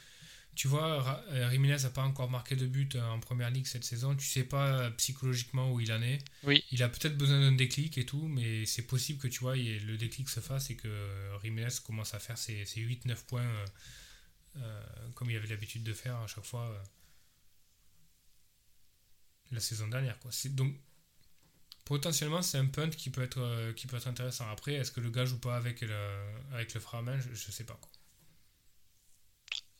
[0.54, 4.14] tu vois, Jiménez n'a pas encore marqué de but en première ligue cette saison.
[4.14, 6.18] Tu sais pas psychologiquement où il en est.
[6.44, 6.62] Oui.
[6.70, 9.96] Il a peut-être besoin d'un déclic et tout, mais c'est possible que tu vois, le
[9.96, 10.88] déclic se fasse et que
[11.42, 13.66] Jiménez commence à faire ses, 8-9 points euh,
[14.58, 14.82] euh,
[15.14, 16.82] comme il avait l'habitude de faire à chaque fois euh,
[19.50, 20.18] la saison dernière.
[20.18, 20.30] Quoi.
[20.50, 20.74] Donc,
[21.84, 24.48] potentiellement, c'est un punt qui peut, être, euh, qui peut être intéressant.
[24.50, 27.78] Après, est-ce que le gars joue pas avec le, avec le je, je sais pas.
[27.80, 27.90] Quoi.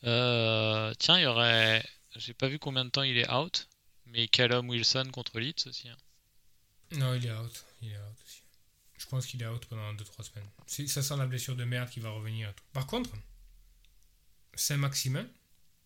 [0.02, 1.84] Tiens, il y aurait.
[2.16, 3.68] J'ai pas vu combien de temps il est out,
[4.06, 5.88] mais Callum Wilson contre Leeds aussi.
[5.88, 5.96] Hein.
[6.92, 7.64] Non, il est out.
[7.80, 8.42] Il est out aussi.
[8.98, 10.88] Je pense qu'il est out pendant 2-3 semaines.
[10.88, 12.52] Ça sent la blessure de merde qui va revenir.
[12.72, 13.10] Par contre,
[14.54, 15.26] Saint-Maximin.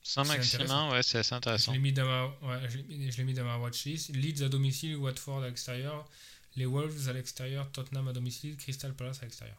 [0.03, 1.73] Saint-Maximin, ouais, c'est assez intéressant.
[1.73, 2.69] Je l'ai mis, dans ma, ouais,
[3.11, 4.11] je mis dans ma watchlist.
[4.11, 6.09] Leeds à domicile, Watford à l'extérieur,
[6.57, 9.57] les Wolves à l'extérieur, Tottenham à domicile, Crystal Palace à l'extérieur.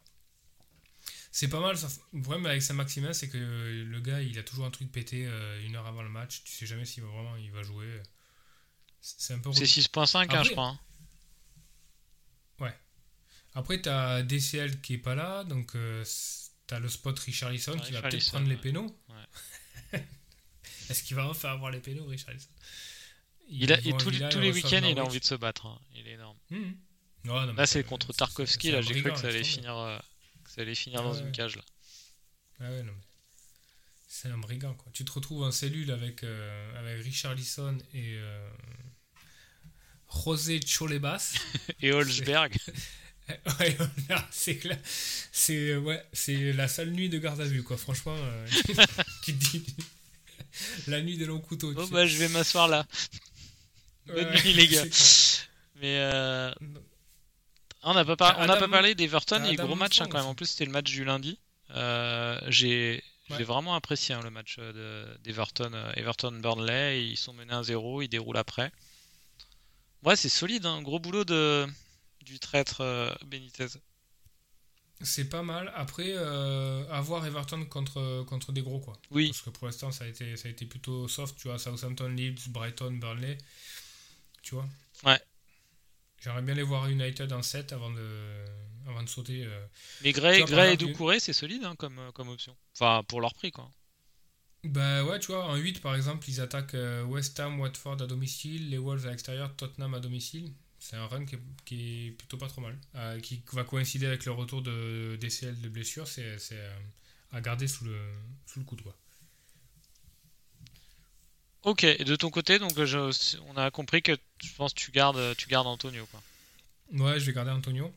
[1.31, 1.75] C'est pas mal.
[2.13, 5.65] Le problème avec Saint-Maximin, c'est que le gars, il a toujours un truc pété euh,
[5.65, 6.43] une heure avant le match.
[6.43, 7.87] Tu sais jamais s'il va vraiment il va jouer.
[9.01, 9.51] C'est un peu.
[9.53, 10.67] C'est 6.5, hein, je crois.
[10.67, 10.79] Hein.
[12.59, 12.75] Ouais.
[13.53, 15.75] Après, t'as DCL qui est pas là, donc.
[15.75, 16.03] Euh,
[16.67, 18.93] T'as le spot Richarlison qui va peut-être prendre les pénaux.
[20.89, 22.49] Est-ce qu'il va enfin avoir les pénaux, Richarlison?
[23.49, 25.65] Il a, et tous, les week-ends, il a envie de se battre.
[25.65, 25.79] Hein.
[25.95, 26.37] Il est énorme.
[26.49, 26.73] Hmm.
[27.55, 28.71] là, c'est contre Tarkovsky.
[28.71, 29.97] Là, j'ai cru que ça allait finir, euh,
[30.57, 31.55] ça allait finir dans une cage.
[31.55, 31.61] Là.
[32.61, 33.03] Ah ouais, non, mais...
[34.07, 34.73] C'est un brigand.
[34.73, 34.91] Quoi.
[34.91, 38.49] Tu te retrouves en cellule avec, euh, avec Richarlison et euh,
[40.11, 41.35] José Cholebas.
[41.81, 42.57] et Holzberg.
[43.59, 43.77] Ouais,
[44.31, 44.57] c'est
[45.33, 47.75] C'est ouais, c'est la sale nuit de garde à vue quoi.
[47.75, 48.47] Franchement, euh,
[49.21, 49.65] qui dit
[50.87, 51.73] la nuit de long couteau.
[51.73, 52.87] Bon bah je vais m'asseoir là.
[54.05, 54.85] Bonne nuit les gars.
[55.81, 56.53] Mais euh...
[57.89, 59.41] on n'a pas, pas parlé d'Everton.
[59.43, 60.27] Il y a eu gros match hein, quand même.
[60.27, 61.39] En plus c'était le match du lundi.
[61.71, 64.59] Euh, j'ai vraiment apprécié hein, le match
[65.23, 65.71] d'Everton.
[65.95, 67.07] Everton Burnley.
[67.09, 68.03] Ils sont menés 1-0.
[68.03, 68.71] Ils déroulent après.
[70.03, 70.65] Ouais c'est solide.
[70.65, 70.81] Hein.
[70.81, 71.67] Gros boulot de
[72.21, 73.67] du traître euh, Benitez.
[75.01, 75.71] C'est pas mal.
[75.75, 78.93] Après, euh, avoir Everton contre, contre des gros, quoi.
[79.11, 79.27] Oui.
[79.27, 81.37] Parce que pour l'instant, ça, a été, ça a été plutôt soft.
[81.37, 83.37] Tu vois, Southampton, Leeds, Brighton, Burnley.
[84.41, 84.67] Tu vois
[85.05, 85.19] Ouais.
[86.19, 88.45] J'aimerais bien les voir United en 7 avant de,
[88.87, 89.45] avant de sauter.
[89.45, 89.65] Euh.
[90.03, 92.55] Mais Gray, Gray et Doucouré, c'est solide hein, comme, comme option.
[92.73, 93.69] Enfin, pour leur prix, quoi.
[94.63, 96.75] Bah ouais, tu vois, en 8 par exemple, ils attaquent
[97.07, 101.25] West Ham, Watford à domicile, les Wolves à l'extérieur, Tottenham à domicile c'est un run
[101.25, 101.35] qui
[102.05, 102.77] est, plutôt pas trop mal.
[102.95, 106.79] Euh, qui va coïncider avec le retour de DCL de blessure, c'est euh,
[107.31, 107.97] à garder sous le,
[108.45, 108.81] sous le coude.
[108.81, 108.95] Quoi.
[111.67, 115.35] Ok, et de ton côté, donc on a compris que je pense que tu gardes,
[115.35, 116.05] tu gardes Antonio.
[116.05, 116.23] Quoi.
[116.93, 117.93] Ouais, je vais garder Antonio.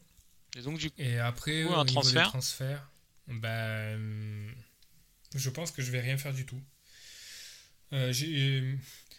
[0.56, 2.90] Et donc du Et après, un transfert, transfert
[3.28, 4.52] ben,
[5.36, 6.60] je pense que je vais rien faire du tout.
[7.92, 8.76] Euh,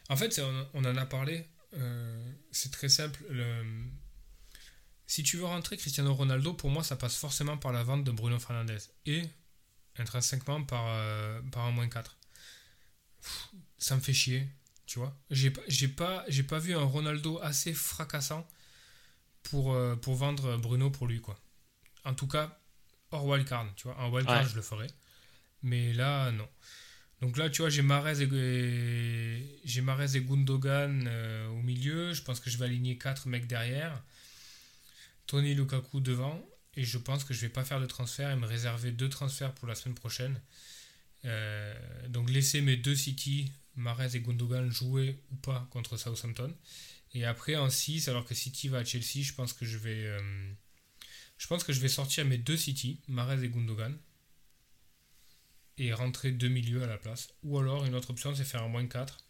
[0.09, 0.41] en fait,
[0.73, 1.45] on en a parlé.
[1.77, 3.23] Euh, c'est très simple.
[5.07, 8.11] Si tu veux rentrer Cristiano Ronaldo, pour moi, ça passe forcément par la vente de
[8.11, 9.23] Bruno Fernandez et
[9.97, 12.17] intrinsèquement par, euh, par un moins 4.
[13.81, 14.47] Ça me fait chier,
[14.85, 15.17] tu vois.
[15.31, 15.63] J'ai pas,
[15.97, 18.47] pas, pas vu un Ronaldo assez fracassant
[19.43, 21.37] pour, euh, pour vendre Bruno pour lui, quoi.
[22.05, 22.57] En tout cas,
[23.11, 23.97] hors wildcard, tu vois.
[23.99, 24.49] En wildcard, Ouais.
[24.49, 24.87] je le ferai.
[25.63, 26.47] Mais là, non.
[27.21, 32.13] Donc là, tu vois, j'ai Marez et, j'ai Mahrez et Gundogan euh, au milieu.
[32.13, 34.01] Je pense que je vais aligner 4 mecs derrière.
[35.27, 36.43] Tony Lukaku devant.
[36.75, 39.53] Et je pense que je vais pas faire de transfert et me réserver deux transferts
[39.53, 40.39] pour la semaine prochaine.
[41.25, 46.55] Euh, donc laisser mes deux City, Mahrez et Gundogan, jouer ou pas contre Southampton.
[47.13, 50.05] Et après en 6, alors que City va à Chelsea, je pense que je vais,
[50.05, 50.53] euh,
[51.87, 53.97] sortir mes deux City, Mahrez et Gundogan,
[55.77, 57.29] et rentrer deux milieux à la place.
[57.43, 59.25] Ou alors une autre option, c'est faire un moins 4,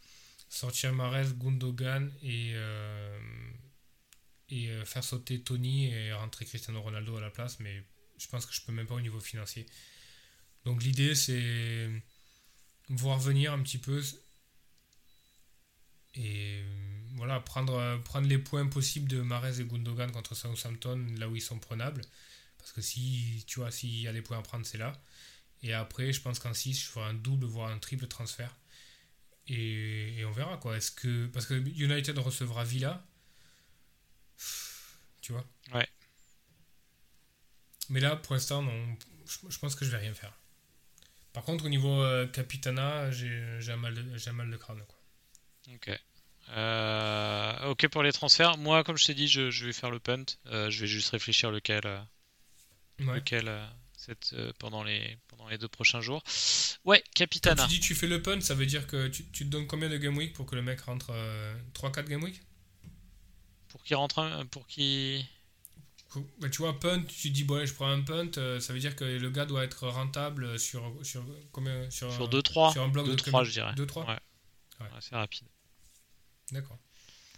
[0.50, 3.20] sortir Mahrez, Gundogan et, euh,
[4.50, 7.60] et faire sauter Tony et rentrer Cristiano Ronaldo à la place.
[7.60, 7.84] Mais
[8.18, 9.66] je pense que je peux même pas au niveau financier.
[10.66, 11.89] Donc l'idée c'est
[12.89, 14.01] voir venir un petit peu
[16.16, 16.64] et euh,
[17.16, 21.36] voilà prendre, euh, prendre les points possibles de Mahrez et Gundogan contre Southampton là où
[21.36, 22.01] ils sont prenables.
[22.57, 24.93] Parce que si tu vois s'il y a des points à prendre c'est là.
[25.64, 28.55] Et après je pense qu'en 6 je ferai un double voire un triple transfert.
[29.47, 30.78] Et, et on verra quoi.
[30.78, 33.05] Est-ce que parce que United recevra Villa
[35.22, 35.45] tu vois.
[35.74, 35.88] Ouais.
[37.89, 38.97] mais là pour l'instant non
[39.28, 40.34] je, je pense que je vais rien faire
[41.34, 44.82] par contre, au niveau euh, Capitana, j'ai un, mal de- un mal de crâne.
[44.88, 44.98] Quoi.
[45.76, 46.00] Ok.
[46.50, 48.58] Euh, ok pour les transferts.
[48.58, 50.26] Moi, comme je t'ai dit, je, je vais faire le punt.
[50.48, 51.84] Euh, je vais juste réfléchir lequel,
[53.00, 53.16] Ouais.
[53.16, 53.52] lequel
[53.98, 56.24] cette, pendant, les, pendant les deux prochains jours.
[56.86, 57.64] Ouais, Quand Capitana.
[57.64, 59.90] tu dis tu fais le punt, ça veut dire que tu, tu te donnes combien
[59.90, 61.12] de game week pour que le mec rentre
[61.74, 62.42] 3-4 game week?
[63.70, 65.26] Pour qui rentre un- pour qui
[66.39, 68.80] bah, Tu vois, punt, tu dis bon, allez, je prends un punt, euh, ça veut
[68.80, 72.72] dire que le gars doit être rentable sur, sur combien sur, Sur un- 2-3.
[72.74, 73.74] sur un bloc de 2-3, combien je dirais.
[73.76, 74.20] 2-3 Ouais.
[74.82, 74.88] Ouais.
[74.99, 75.47] C'est rapide.
[76.51, 76.78] D'accord.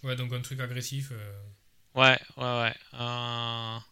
[0.03, 1.09] Ouais, donc un truc agressif.
[1.11, 1.41] euh,
[1.95, 2.76] Ouais, ouais, ouais.
[2.93, 3.84] Un-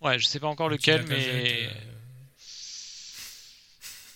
[0.00, 1.68] Ouais, je sais pas encore un lequel, mais.
[1.68, 1.70] euh,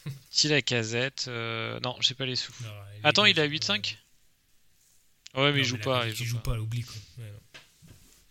[0.31, 1.29] Petit la casette.
[1.29, 2.53] Non, j'ai pas les sous.
[2.63, 2.71] non,
[3.05, 3.97] Attends, il euh, 8-5
[5.35, 6.07] Ouais, mais il joue pas.
[6.09, 6.53] Il joue, joue pas.
[6.53, 6.95] pas, oublie quoi.
[7.19, 7.61] Ouais, non.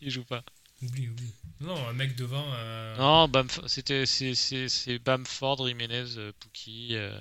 [0.01, 0.43] Il joue pas.
[0.83, 1.33] Oublie, oublie.
[1.61, 2.45] Non, un mec devant.
[2.53, 7.17] euh, Non, Bamf- c'était c'est c'est c'est Bamford, Jiménez, euh, Pookie, euh,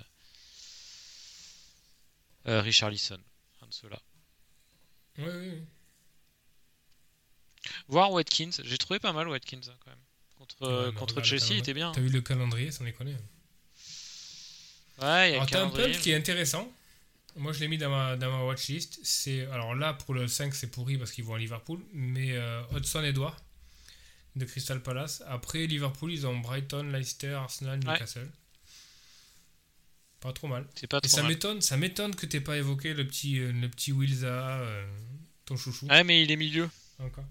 [2.48, 3.18] euh, Richarlison,
[3.62, 3.98] un de ceux-là.
[5.18, 5.62] Ouais, ouais, ouais.
[7.88, 9.98] Voir Watkins, j'ai trouvé pas mal Watkins hein, quand même.
[10.38, 11.92] Contre Ouais, contre Chelsea, il était bien.
[11.92, 13.14] T'as vu le calendrier, sans déconner.
[15.00, 15.92] Ouais, il y a t'as un calendrier.
[15.92, 16.70] punt qui est intéressant.
[17.36, 18.98] Moi, je l'ai mis dans ma, dans ma watchlist.
[19.04, 21.80] C'est, alors là, pour le 5, c'est pourri parce qu'ils vont à Liverpool.
[21.92, 23.36] Mais euh, Hudson Edouard
[24.37, 25.22] de Crystal Palace.
[25.26, 27.93] Après Liverpool, ils ont Brighton, Leicester, Arsenal, Ouais.
[27.93, 28.30] Newcastle.
[30.20, 30.66] Pas trop mal.
[30.74, 31.33] C'est pas Et trop ça mal.
[31.33, 34.87] m'étonne, ça m'étonne que t'aies pas évoqué le petit, euh, le petit Will Zaha, euh,
[35.45, 35.87] ton chouchou.
[35.87, 37.24] Ouais, mais il est milieu, Encore.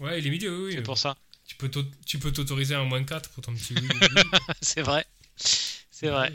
[0.00, 0.64] Ouais, il est milieu, oui.
[0.70, 0.72] oui.
[0.74, 1.16] c'est pour ça.
[1.46, 1.70] Tu peux
[2.06, 3.88] tu peux t'autoriser un moins 4 pour ton petit Will.
[4.62, 5.06] c'est vrai.
[5.36, 6.32] C'est vrai.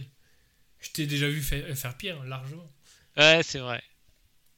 [0.79, 2.71] Je t'ai déjà vu faire, faire pire, largement.
[3.17, 3.83] Ouais, c'est vrai.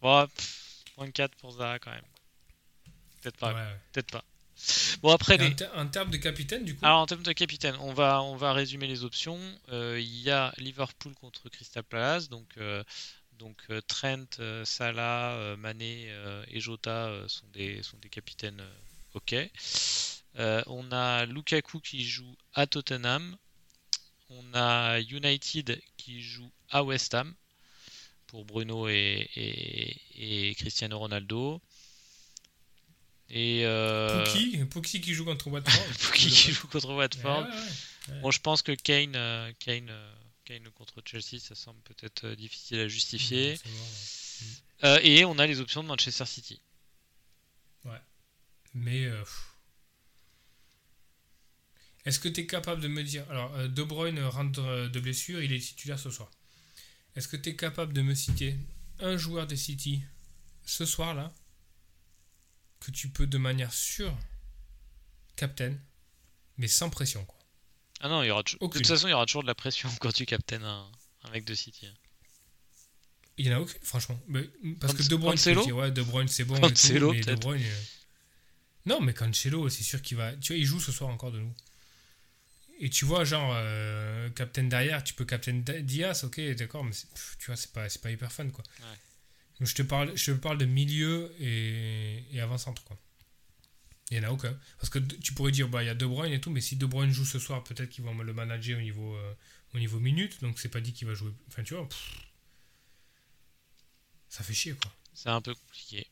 [0.02, 2.04] Bon, pff, moins 4 pour Zaha quand même.
[3.22, 3.54] Peut-être pas.
[3.54, 3.80] Ouais, ouais.
[3.92, 4.24] Peut-être pas.
[5.02, 5.48] Bon, après, Et les...
[5.48, 6.86] en, ter- en termes de capitaine, du coup.
[6.86, 9.40] Alors en termes de capitaine, on va, on va résumer les options.
[9.70, 12.84] Euh, Il y a Liverpool contre Crystal Palace, donc, euh,
[13.38, 14.26] donc euh, Trent,
[14.66, 16.12] Salah, Mané
[16.50, 18.62] et Jota sont, des, sont des capitaines
[19.14, 19.36] ok.
[20.38, 23.36] Euh, on a Lukaku qui joue à Tottenham.
[24.30, 27.34] On a United qui joue à West Ham
[28.28, 31.60] pour Bruno et, et, et Cristiano Ronaldo.
[33.32, 35.86] Et euh, Pookie, Pookie qui joue contre Watford.
[36.02, 37.44] Pookie qui joue contre Watford.
[37.44, 38.22] Ouais, ouais, ouais.
[38.22, 40.14] Bon, je pense que Kane, euh, Kane, euh,
[40.46, 43.60] Kane contre Chelsea, ça semble peut-être euh, difficile à justifier.
[43.64, 44.48] Bon, ouais.
[44.86, 46.60] Euh, et on a les options de Manchester City.
[48.76, 49.06] Mais.
[49.06, 49.46] euh, pff.
[52.06, 53.26] Est-ce que tu es capable de me dire.
[53.30, 56.30] Alors, De Bruyne rentre de blessure, il est titulaire ce soir.
[57.16, 58.56] Est-ce que tu es capable de me citer
[59.00, 60.02] un joueur des City
[60.66, 61.34] ce soir-là
[62.80, 64.16] que tu peux de manière sûre
[65.36, 65.74] captain,
[66.58, 67.38] mais sans pression quoi.
[68.02, 68.82] Ah non, il y aura toujours- de Aucune.
[68.82, 70.90] toute façon, il y aura toujours de la pression quand tu captaines un,
[71.24, 71.88] un mec de City.
[73.38, 74.20] Il y en a aucun, franchement.
[74.28, 74.50] Mais-
[74.80, 76.56] parce que De Bruyne, ouais, De Bruyne c'est bon.
[76.56, 77.36] et tout, Cancelo, mais De.
[77.36, 77.82] Bruyne, euh,
[78.86, 80.34] Non, mais Cancelo, c'est sûr qu'il va.
[80.38, 81.54] Tu vois, il joue ce soir encore de nous.
[82.80, 87.36] Et tu vois, genre, euh, Captain derrière, tu peux Captain Diaz, ok, d'accord, mais pff,
[87.40, 88.64] tu vois, c'est pas, c'est pas hyper fun, quoi.
[88.80, 88.98] Ouais.
[89.60, 92.98] Donc je te parle, je te parle de milieu et, et avant-centre, quoi.
[94.12, 94.58] Il y en a aucun.
[94.80, 96.76] Parce que tu pourrais dire, bah, il y a De Bruyne et tout, mais si
[96.76, 99.34] De Bruyne joue ce soir, peut-être qu'ils vont le manager au niveau, euh,
[99.76, 101.32] au niveau minutes, donc c'est pas dit qu'il va jouer.
[101.48, 102.12] Enfin, tu vois, pff,
[104.30, 104.92] ça fait chier, quoi.
[105.14, 106.08] C'est un peu compliqué.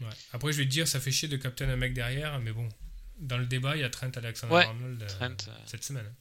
[0.00, 0.06] Ouais.
[0.32, 2.68] Après, je vais te dire, ça fait chier de capter un mec derrière, mais bon,
[3.18, 6.12] dans le débat, il y a Trent Alexander-Arnold ouais, euh, cette semaine.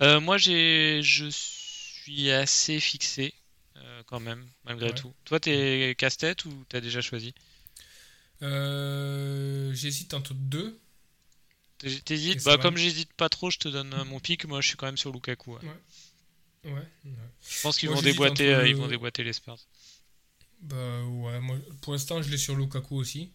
[0.00, 3.34] Euh, moi, j'ai, je suis assez fixé
[3.82, 4.94] euh, quand même, malgré Ouais.
[4.94, 5.12] tout.
[5.24, 7.34] Toi, t'es casse-tête ou t'as déjà choisi
[8.42, 10.78] Euh, J'hésite entre deux.
[12.04, 14.44] T'hésites Bah, comme j'hésite pas trop, je te donne euh, mon pic.
[14.44, 15.54] Moi, je suis quand même sur Lukaku.
[15.56, 15.60] ouais.
[16.64, 16.70] Ouais.
[16.72, 16.88] ouais.
[17.48, 19.58] Je pense qu'ils vont déboîter, ils le- vont déboîter les Spurs.
[20.60, 23.32] Bah ouais, moi, pour l'instant, je l'ai sur Lukaku aussi.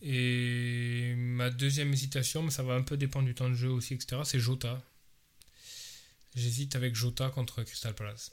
[0.00, 3.94] Et ma deuxième hésitation, mais ça va un peu dépendre du temps de jeu aussi,
[3.94, 4.82] etc., c'est Jota.
[6.34, 8.32] J'hésite avec Jota contre Crystal Palace.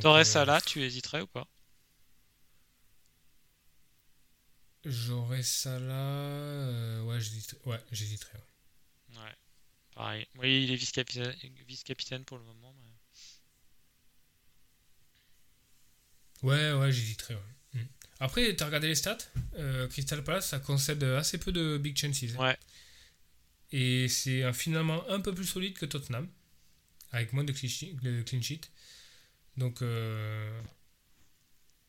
[0.00, 1.46] T'aurais ça là, tu hésiterais ou pas?
[4.84, 5.94] J'aurais ça là.
[5.94, 7.58] euh, ouais, j'hésiterais.
[7.66, 8.38] Ouais, j'hésiterais.
[8.38, 9.16] ouais.
[9.18, 9.34] Ouais,
[9.94, 10.26] pareil.
[10.36, 11.34] Oui, il est vice-capitaine
[11.66, 12.72] vice-capitaine pour le moment.
[16.42, 17.34] mais- Ouais, ouais, j'hésiterais.
[17.34, 17.80] ouais.
[17.82, 17.86] Mm.
[18.20, 19.18] Après, t'as regardé les stats?
[19.56, 22.22] Euh, Crystal Palace, ça concède assez peu de big chances.
[22.38, 22.56] Ouais,
[23.72, 26.28] Et c'est un- finalement un peu plus solide que Tottenham,
[27.10, 27.68] avec moins de clean
[28.42, 28.70] sheet.
[29.56, 29.82] Donc.
[29.82, 30.60] euh,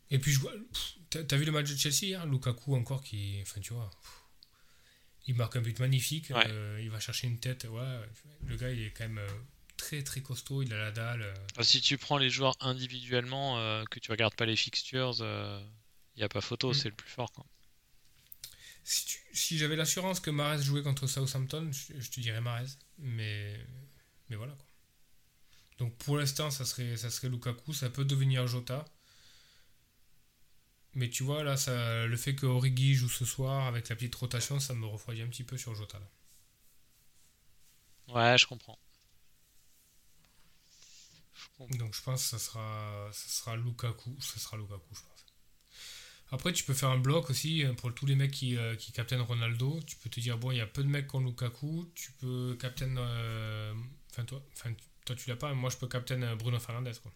[0.10, 0.54] Et puis, je vois.
[1.10, 2.26] T'as vu le match de Chelsea hier?
[2.26, 3.40] Lukaku encore qui.
[3.42, 3.90] Enfin, tu vois.
[4.02, 4.22] pff,
[5.28, 6.30] Il marque un but magnifique.
[6.30, 6.48] Ouais.
[6.48, 7.66] euh, il va chercher une tête.
[7.66, 8.00] Ouais,
[8.46, 9.28] le gars, il est quand même euh,
[9.78, 10.64] très très costaud.
[10.64, 11.34] Il a la dalle.
[11.62, 16.24] si tu prends les joueurs individuellement, euh, que tu regardes pas les fixtures, il n'y
[16.24, 16.74] a pas photo, Mm.
[16.74, 17.32] c'est le plus fort.
[17.32, 17.46] Quoi.
[18.84, 22.68] Si, tu- si j'avais l'assurance que Mares jouait contre Southampton, je, je te dirais Mares.
[23.00, 23.60] Mais,
[24.30, 24.66] mais voilà quoi.
[25.80, 27.74] Donc pour l'instant, ça serait, ça serait Lukaku.
[27.74, 28.86] Ça peut devenir Jota.
[30.96, 34.16] Mais tu vois, là, ça, le fait que Origi joue ce soir avec la petite
[34.16, 35.98] rotation, ça me refroidit un petit peu sur Jota.
[36.00, 36.08] Là.
[38.08, 38.78] Ouais, je comprends.
[41.34, 41.78] Je comprends.
[41.78, 44.16] Donc je pense que ça sera, ça sera Lukaku.
[44.20, 45.26] Ça sera Lukaku, je pense.
[46.32, 48.92] Après, tu peux faire un bloc aussi euh, pour tous les mecs qui, euh, qui
[48.92, 49.80] captainent Ronaldo.
[49.88, 51.90] Tu peux te dire, bon, il y a peu de mecs qui ont Lukaku.
[51.96, 52.98] Tu peux captain.
[52.98, 53.74] euh,
[54.12, 54.74] Enfin, toi, enfin,
[55.08, 56.94] toi, tu l'as pas, moi, je peux captain euh, Bruno Fernandes.
[57.02, 57.12] Quoi.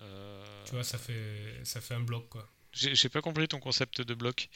[0.00, 2.28] Euh, Tu vois, ça fait, ça fait un bloc.
[2.28, 2.48] Quoi.
[2.72, 4.48] J'ai pas compris ton concept de bloc.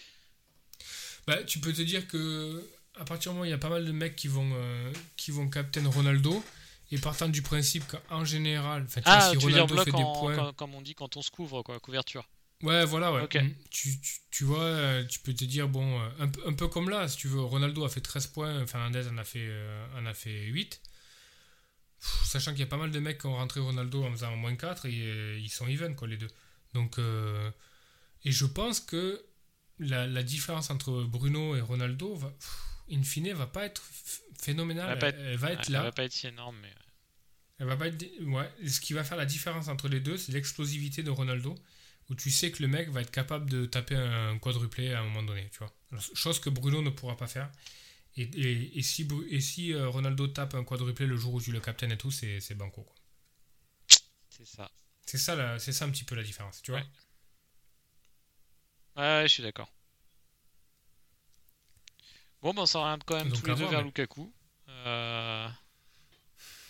[1.27, 3.69] Bah, tu peux te dire que à partir du moment où il y a pas
[3.69, 6.43] mal de mecs qui vont, euh, qui vont captain Ronaldo,
[6.93, 9.75] et partant du principe qu'en général, enfin, tu vois, Ah, si tu veux dire Ronaldo
[9.75, 10.37] bloc fait des points.
[10.37, 12.29] quand- comme on dit quand on se couvre, quoi, couverture.
[12.63, 13.23] Ouais, voilà, ouais.
[13.23, 13.35] Ok.
[13.35, 13.51] Mm.
[13.71, 17.07] Tu, tu, tu vois, tu peux te dire, bon, un, peu- un peu comme là,
[17.09, 20.15] si tu veux, Ronaldo a fait 13 points, Fernandez en a fait, euh, en a
[20.15, 20.81] fait 8.
[22.01, 24.37] Pff, sachant qu'il y a pas mal de mecs qui ont rentré Ronaldo en faisant
[24.37, 26.29] moins 4 et euh, ils sont even, quoi, les deux.
[26.75, 27.51] Donc, euh,
[28.25, 29.25] et je pense que
[29.79, 32.61] la, la différence entre Bruno et Ronaldo, va, pff,
[32.93, 33.83] in fine, va pas être
[34.41, 34.91] phénoménale.
[34.93, 35.79] Elle va Elle, être- elle va être là.
[35.79, 36.73] Ça va pas être si énorme, mais.
[37.59, 38.05] Elle va pas être.
[38.25, 41.55] Ouais, ce qui va faire la différence entre les deux, c'est l'explosivité de Ronaldo,
[42.11, 45.05] où tu sais que le mec va être capable de taper un quadruplé à un
[45.05, 45.75] moment donné, tu vois.
[45.91, 47.51] Alors, chose que Bruno ne pourra pas faire.
[48.19, 51.53] Et, et, et si, et si euh, Ronaldo tape un quadruplé le jour où tu
[51.53, 52.83] le captain et tout, c'est c'est banco.
[52.83, 52.95] quoi.
[54.31, 54.71] C'est ça.
[55.05, 56.81] C'est ça, la- c'est ça un petit peu la différence, tu vois.
[56.81, 56.87] Ouais.
[58.97, 59.71] Ouais, je suis d'accord.
[62.43, 64.33] Bon, ben, on s'oriente quand même Donc, tous les deux voir, vers mais- Lukaku.
[64.69, 65.49] Euh,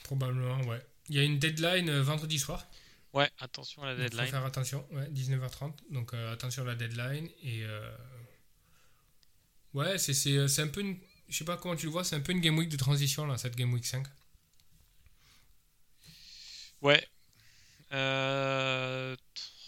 [0.05, 0.85] Probablement, ouais.
[1.09, 2.67] Il y a une deadline euh, vendredi soir.
[3.13, 4.29] Ouais, attention à la Donc, faut deadline.
[4.31, 5.73] faire attention, ouais, 19h30.
[5.91, 7.29] Donc euh, attention à la deadline.
[7.43, 7.65] Et
[9.75, 10.99] ouais, c'est- c'est c'est un peu une.
[11.29, 13.27] Je sais pas comment tu le vois, c'est un peu une game week de transition
[13.27, 14.07] là, cette game week 5.
[16.83, 17.07] Ouais.
[17.93, 19.17] Euh,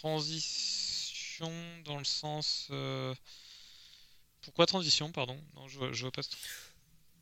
[0.01, 1.51] Transition
[1.85, 2.67] dans le sens.
[2.71, 3.13] euh,
[4.41, 5.41] Pourquoi transition, pardon?
[5.55, 6.41] Non, je vois, je vois pas ce truc.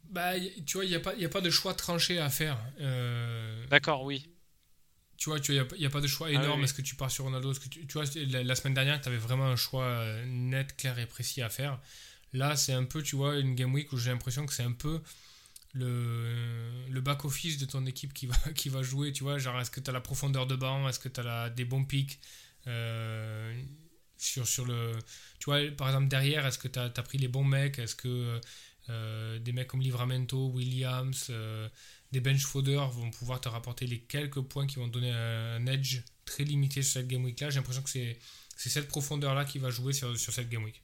[0.10, 0.34] Bah,
[0.66, 2.58] tu vois, il n'y a, pas- y a pas de choix tranché à faire.
[2.80, 4.28] Euh, D'accord, oui.
[5.18, 6.60] tu vois, il n'y a, y a pas de choix Ah énorme.
[6.60, 6.64] oui, oui.
[6.64, 9.08] Est-ce que tu pars sur Ronaldo que tu, tu vois, la, la semaine dernière, tu
[9.10, 11.80] avais vraiment un choix net, clair et précis à faire.
[12.38, 14.72] Là, c'est un peu, tu vois, une game week où j'ai l'impression que c'est un
[14.72, 15.02] peu
[15.74, 18.14] le, back-office de ton équipe
[18.56, 19.12] qui va, jouer.
[19.12, 20.88] Tu vois, genre, est-ce que tu as la profondeur de banc?
[20.88, 22.20] Est-ce que tu as des bons pics?
[22.68, 23.62] Euh,
[24.18, 24.94] sur, le.
[25.40, 27.80] Tu vois, par exemple, derrière, est-ce que tu as, pris les bons mecs?
[27.80, 28.40] Est-ce que
[28.90, 31.68] euh, des mecs comme Livramento, Williams, euh,
[32.12, 36.02] des bench fodders vont pouvoir te rapporter les quelques points qui vont donner un, edge
[36.26, 38.18] très limité sur cette game week là J'ai l'impression que c'est
[38.56, 40.82] c'est cette profondeur là qui va jouer sur, sur cette game week.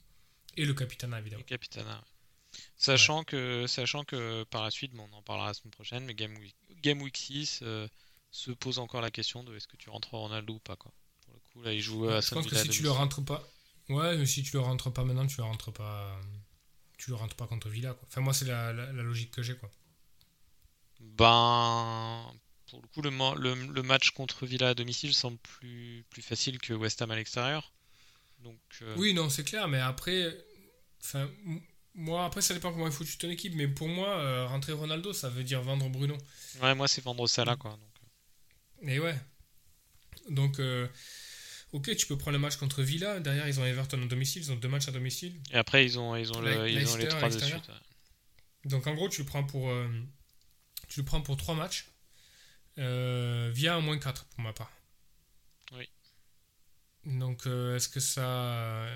[0.57, 1.43] Et le capitana, évidemment.
[1.43, 1.95] Capitana.
[1.95, 2.59] ouais.
[2.77, 6.13] Sachant, que, sachant que par la suite, bon, on en parlera la semaine prochaine, mais
[6.13, 7.87] Game Week, Game week 6 euh,
[8.31, 10.75] se pose encore la question de est-ce que tu rentres Ronaldo ou pas.
[10.75, 10.91] Quoi.
[11.25, 13.47] Pour le coup, là, il joue à je pense que si tu le rentres pas.
[13.89, 16.19] Ouais, mais si tu le rentres pas maintenant, tu le rentres pas.
[16.97, 17.93] Tu le rentres pas contre Villa.
[17.93, 18.07] Quoi.
[18.09, 19.55] Enfin, moi, c'est la, la, la logique que j'ai.
[19.55, 19.69] quoi.
[20.99, 22.31] Ben.
[22.67, 23.09] pour le coup, le,
[23.71, 27.73] le, match contre Villa à domicile semble plus, plus facile que West Ham à l'extérieur.
[28.43, 30.35] Donc, euh, Oui, non, c'est clair, mais après,
[31.01, 31.29] enfin,
[31.95, 35.13] moi, après, ça dépend comment il faut ton équipe, mais pour moi, euh, rentrer Ronaldo,
[35.13, 36.17] ça veut dire vendre Bruno.
[36.61, 37.71] Ouais, moi, c'est vendre Salah, quoi.
[37.71, 38.89] Donc.
[38.89, 39.15] Et ouais.
[40.29, 40.59] Donc,
[41.71, 43.19] ok, tu peux prendre le match contre Villa.
[43.19, 44.43] Derrière, ils ont Everton à domicile.
[44.43, 45.39] Ils ont deux matchs à domicile.
[45.51, 47.71] Et après, ils ont, ils ont, ils ont les trois de suite.
[48.65, 49.71] Donc, en gros, tu le prends pour,
[50.87, 51.87] tu le prends pour trois matchs.
[52.79, 54.71] Euh, via un moins 4 pour ma part.
[57.05, 58.87] Donc euh, est-ce que ça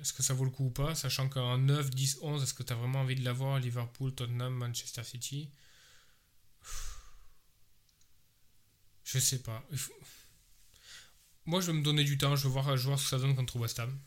[0.00, 0.94] est-ce que ça vaut le coup ou pas?
[0.94, 4.54] Sachant qu'en 9, 10, 11, est-ce que tu as vraiment envie de l'avoir Liverpool, Tottenham,
[4.54, 5.50] Manchester City?
[9.04, 9.62] Je sais pas.
[11.46, 13.10] Moi je vais me donner du temps, je veux voir, je veux voir ce que
[13.10, 13.98] ça donne contre West Ham.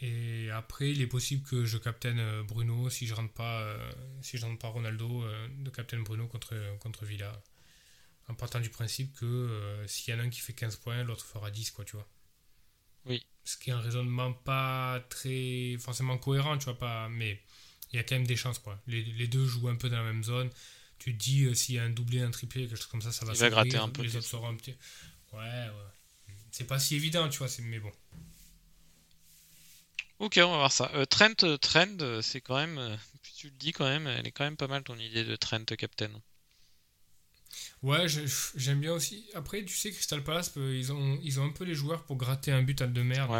[0.00, 3.92] Et après, il est possible que je captaine euh, Bruno si je rentre pas, euh,
[4.22, 5.24] si je rentre pas Ronaldo,
[5.58, 7.32] de captaine Bruno contre, contre Villa.
[8.28, 11.24] En partant du principe que s'il y en a un qui fait 15 points, l'autre
[11.24, 12.06] fera 10, quoi, tu vois.
[13.06, 13.26] Oui.
[13.44, 17.40] Ce qui est un raisonnement pas très forcément cohérent, tu vois, pas, mais
[17.92, 18.78] il y a quand même des chances, quoi.
[18.86, 20.50] Les, les deux jouent un peu dans la même zone.
[20.98, 23.24] Tu te dis, s'il y a un doublé, un triplé, quelque chose comme ça, ça
[23.24, 24.02] va se gratter un peu.
[24.02, 24.74] Les autres seront un petit.
[25.32, 26.34] Ouais, ouais.
[26.50, 27.92] C'est pas si évident, tu vois, mais bon.
[30.18, 30.90] Ok, on va voir ça.
[30.94, 32.98] Euh, Trent, euh, Trend, euh, c'est quand même,
[33.36, 35.64] tu le dis quand même, elle est quand même pas mal ton idée de Trent
[35.64, 36.10] Captain.
[37.82, 38.06] Ouais,
[38.56, 39.24] j'aime bien aussi.
[39.34, 42.50] Après, tu sais, Crystal Palace, ils ont, ils ont un peu les joueurs pour gratter
[42.50, 43.30] un but à de merde.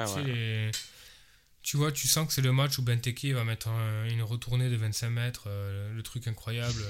[1.62, 3.68] tu, vois, tu sens que c'est le match où Benteke va mettre
[4.11, 6.82] une retournée de 25 mètres, le truc incroyable.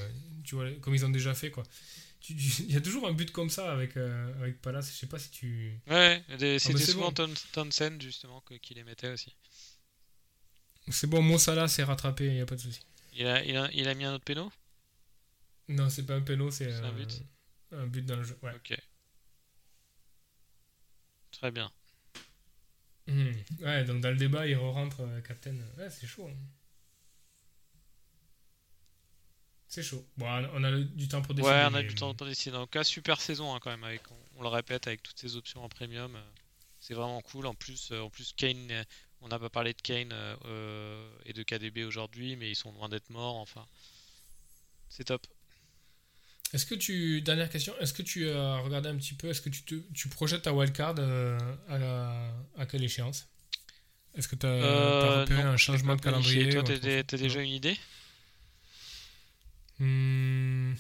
[0.45, 1.65] tu vois, comme ils ont déjà fait, quoi.
[2.29, 4.93] Il y a toujours un but comme ça avec, avec Palace.
[4.93, 5.73] Je sais pas si tu.
[5.87, 9.35] Ouais, c'était souvent Townsend, justement, qui les mettait aussi.
[10.91, 12.81] C'est bon, Salah s'est rattrapé, il n'y a pas de souci.
[13.13, 14.51] Il a, il, a, il a mis un autre péno?
[15.69, 17.23] Non, c'est pas un péno, c'est un, but.
[17.73, 18.39] Un but dans le jeu.
[18.43, 18.55] Ouais.
[18.55, 18.77] Ok.
[21.33, 21.71] Très bien.
[23.07, 23.33] Hmm.
[23.61, 25.57] Ouais, donc dans le débat, il re-rentre euh, Captain.
[25.77, 26.29] Ouais, c'est chaud.
[26.29, 26.37] Hein.
[29.69, 30.07] C'est chaud.
[30.17, 31.53] Bon, on a du temps pour décider.
[31.53, 32.57] Ouais, on a du temps pour décider.
[32.57, 33.85] En cas, super saison hein, quand même.
[33.85, 34.03] Avec,
[34.37, 36.17] on, le répète, avec toutes ces options en premium.
[36.17, 36.23] Euh,
[36.81, 37.47] c'est vraiment cool.
[37.47, 38.85] En plus, euh, en plus Kane
[39.21, 42.73] on n'a pas parlé de Kane euh, euh, et de KDB aujourd'hui, mais ils sont
[42.73, 43.37] loin d'être morts.
[43.37, 43.67] Enfin,
[44.89, 45.27] c'est top.
[46.55, 49.51] Est-ce que tu dernière question, est-ce que tu as regardé un petit peu, est-ce que
[49.51, 51.39] tu, te, tu projettes ta wildcard euh,
[51.69, 52.33] à,
[52.63, 53.29] à quelle échéance?
[54.15, 57.77] Est-ce que tu as, repéré un changement de calendrier Toi, tu as, déjà une idée?
[59.79, 60.75] Hmm.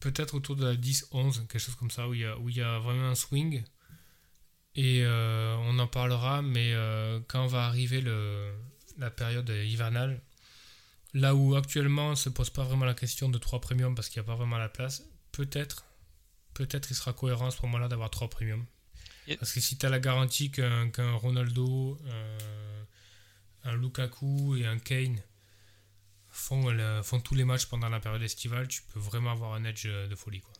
[0.00, 2.56] Peut-être autour de la 10-11, quelque chose comme ça, où il y a, où il
[2.56, 3.64] y a vraiment un swing.
[4.74, 8.52] Et euh, on en parlera, mais euh, quand va arriver le,
[8.98, 10.20] la période hivernale,
[11.14, 14.20] là où actuellement ne se pose pas vraiment la question de 3 premiums parce qu'il
[14.20, 15.84] n'y a pas vraiment la place, peut-être
[16.54, 18.66] peut-être il sera cohérent à ce moment-là d'avoir 3 premiums.
[19.38, 22.84] Parce que si tu as la garantie qu'un Ronaldo, euh,
[23.64, 25.20] un Lukaku et un Kane
[26.30, 29.86] font, font tous les matchs pendant la période estivale, tu peux vraiment avoir un edge
[29.86, 30.40] de folie.
[30.40, 30.54] Quoi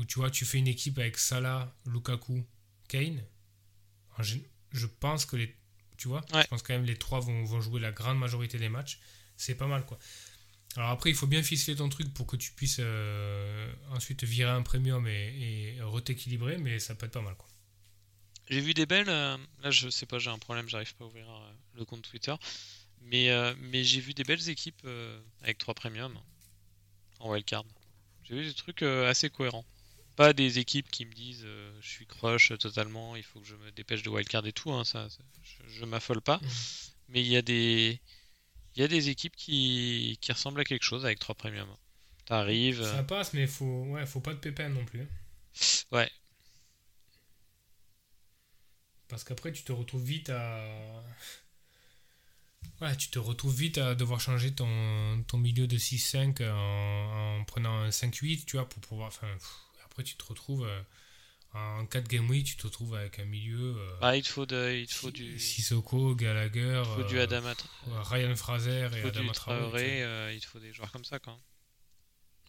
[0.00, 2.42] où tu vois, tu fais une équipe avec Salah, Lukaku,
[2.88, 3.22] Kane.
[4.18, 5.54] Je, pense que les,
[6.00, 8.70] tu vois, je pense quand même les trois vont, vont, jouer la grande majorité des
[8.70, 8.98] matchs.
[9.36, 9.98] C'est pas mal, quoi.
[10.76, 14.50] Alors après, il faut bien ficeler ton truc pour que tu puisses euh, ensuite virer
[14.50, 17.46] un premium et, et re-t'équilibrer, mais ça peut être pas mal, quoi.
[18.48, 19.10] J'ai vu des belles.
[19.10, 22.08] Euh, là, je sais pas, j'ai un problème, j'arrive pas à ouvrir euh, le compte
[22.08, 22.34] Twitter.
[23.02, 24.86] Mais, mais j'ai vu des belles équipes
[25.42, 26.18] avec trois premiums
[27.18, 27.64] en wildcard.
[28.24, 29.64] J'ai vu des trucs assez cohérents
[30.20, 33.54] pas des équipes qui me disent euh, je suis crush totalement, il faut que je
[33.54, 35.08] me dépêche de wildcard et tout, hein, ça,
[35.66, 36.36] je, m'affole pas.
[36.36, 36.48] Mmh.
[37.08, 37.98] Mais il y a des
[38.76, 41.74] il y a des équipes qui, qui ressemblent à quelque chose avec 3 premiums.
[42.26, 42.84] T'arrives.
[42.84, 45.08] Ça passe, mais faut ouais, faut pas de pépin non plus.
[45.90, 46.10] Ouais.
[49.08, 51.02] Parce qu'après tu te retrouves vite à
[52.82, 57.44] Ouais, tu te retrouves vite à devoir changer ton, ton milieu de 6-5 en, en,
[57.44, 59.08] prenant un 5-8, tu vois, pour pouvoir.
[59.08, 59.28] Enfin,
[60.00, 60.82] après, tu te retrouves euh,
[61.52, 63.76] en 4 game week, tu te retrouves avec un milieu.
[63.76, 65.38] Euh, bah, il faut, de, il faut du.
[65.38, 66.82] Sissoko, Gallagher.
[66.84, 67.54] Il faut du euh, Adama
[67.86, 70.34] Ryan Fraser et Adama Traoré.
[70.34, 71.38] il faut des joueurs comme ça quand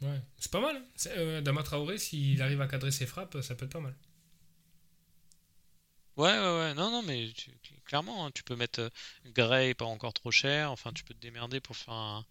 [0.02, 0.78] Ouais, c'est pas mal.
[0.78, 1.38] Hein.
[1.38, 3.96] Adama Traoré, s'il arrive à cadrer ses frappes, ça peut être pas mal.
[6.18, 6.74] Ouais, ouais, ouais.
[6.74, 7.32] Non, non, mais
[7.86, 8.92] clairement, hein, tu peux mettre
[9.28, 10.72] Gray pas encore trop cher.
[10.72, 12.24] Enfin, tu peux te démerder pour faire,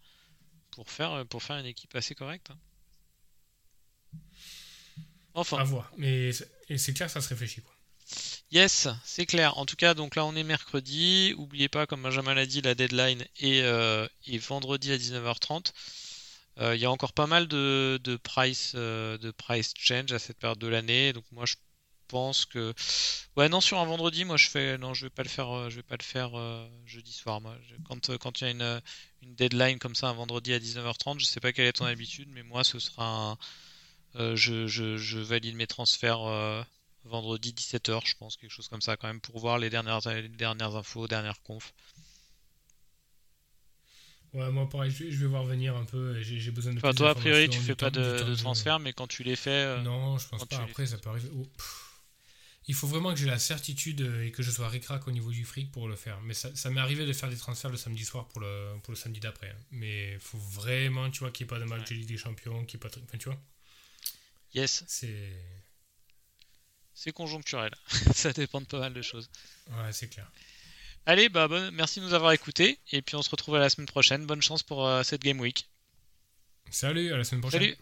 [0.71, 2.51] pour faire, pour faire une équipe assez correcte.
[5.33, 5.57] Enfin.
[5.57, 5.91] À voir.
[5.97, 6.31] Mais
[6.77, 7.61] c'est clair, ça se réfléchit.
[7.61, 7.73] Quoi.
[8.51, 9.57] Yes, c'est clair.
[9.57, 11.33] En tout cas, donc là on est mercredi.
[11.37, 15.71] Oubliez pas, comme Benjamin l'a dit, la deadline est, euh, est vendredi à 19h30.
[16.59, 20.19] Euh, il y a encore pas mal de, de price, euh, de price change à
[20.19, 21.13] cette période de l'année.
[21.13, 21.55] Donc moi je
[22.09, 22.73] pense que
[23.37, 25.77] ouais non sur un vendredi moi je fais non je vais pas le faire je
[25.77, 28.81] vais pas le faire euh, jeudi soir moi Je- quand quand il y a une,
[29.21, 32.27] une deadline comme ça un vendredi à 19h30 je sais pas quelle est ton habitude
[32.33, 33.37] mais moi ce sera un,
[34.15, 36.61] euh, je, je, je valide mes transferts euh,
[37.05, 40.29] vendredi 17h je pense quelque chose comme ça quand même pour voir les dernières les
[40.29, 41.73] dernières infos dernières confs
[44.33, 46.17] Ouais, moi pareil, je vais, voir venir un peu.
[46.17, 48.93] et J'ai besoin de enfin plus toi a priori tu fais pas de, transfert mais
[48.93, 50.57] quand tu les fais euh, Non, je pense pas.
[50.57, 51.29] Après, ça peut arriver.
[51.35, 51.45] Oh.
[52.67, 55.43] Il faut vraiment que j'ai la certitude et que je sois ric-rac au niveau du
[55.43, 56.21] fric pour le faire.
[56.21, 58.93] Mais ça, ça m'est arrivé de faire des transferts le samedi soir pour le, pour
[58.93, 59.49] le samedi d'après.
[59.49, 59.55] hein.
[59.71, 62.17] Mais il faut vraiment, tu vois, qu'il n'y ait pas de match de Ligue des
[62.17, 63.03] Champions, qu'il n'y ait pas de...
[63.03, 63.41] Enfin, tu vois,
[64.53, 65.31] yes c'est...
[66.93, 67.73] c'est conjoncturel
[68.13, 69.29] ça dépend de pas mal de choses
[69.69, 70.29] Ouais, c'est clair.
[71.05, 72.77] Allez, bah, bonne- merci de nous avoir écoutés.
[72.91, 74.25] Et puis on se retrouve à la semaine prochaine.
[74.27, 75.67] Bonne chance pour euh, cette Game Week.
[76.69, 77.61] Salut, à la semaine prochaine.
[77.61, 77.77] Salut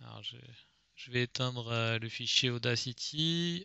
[0.00, 0.36] Alors je,
[0.94, 3.64] je vais éteindre euh, le fichier Audacity.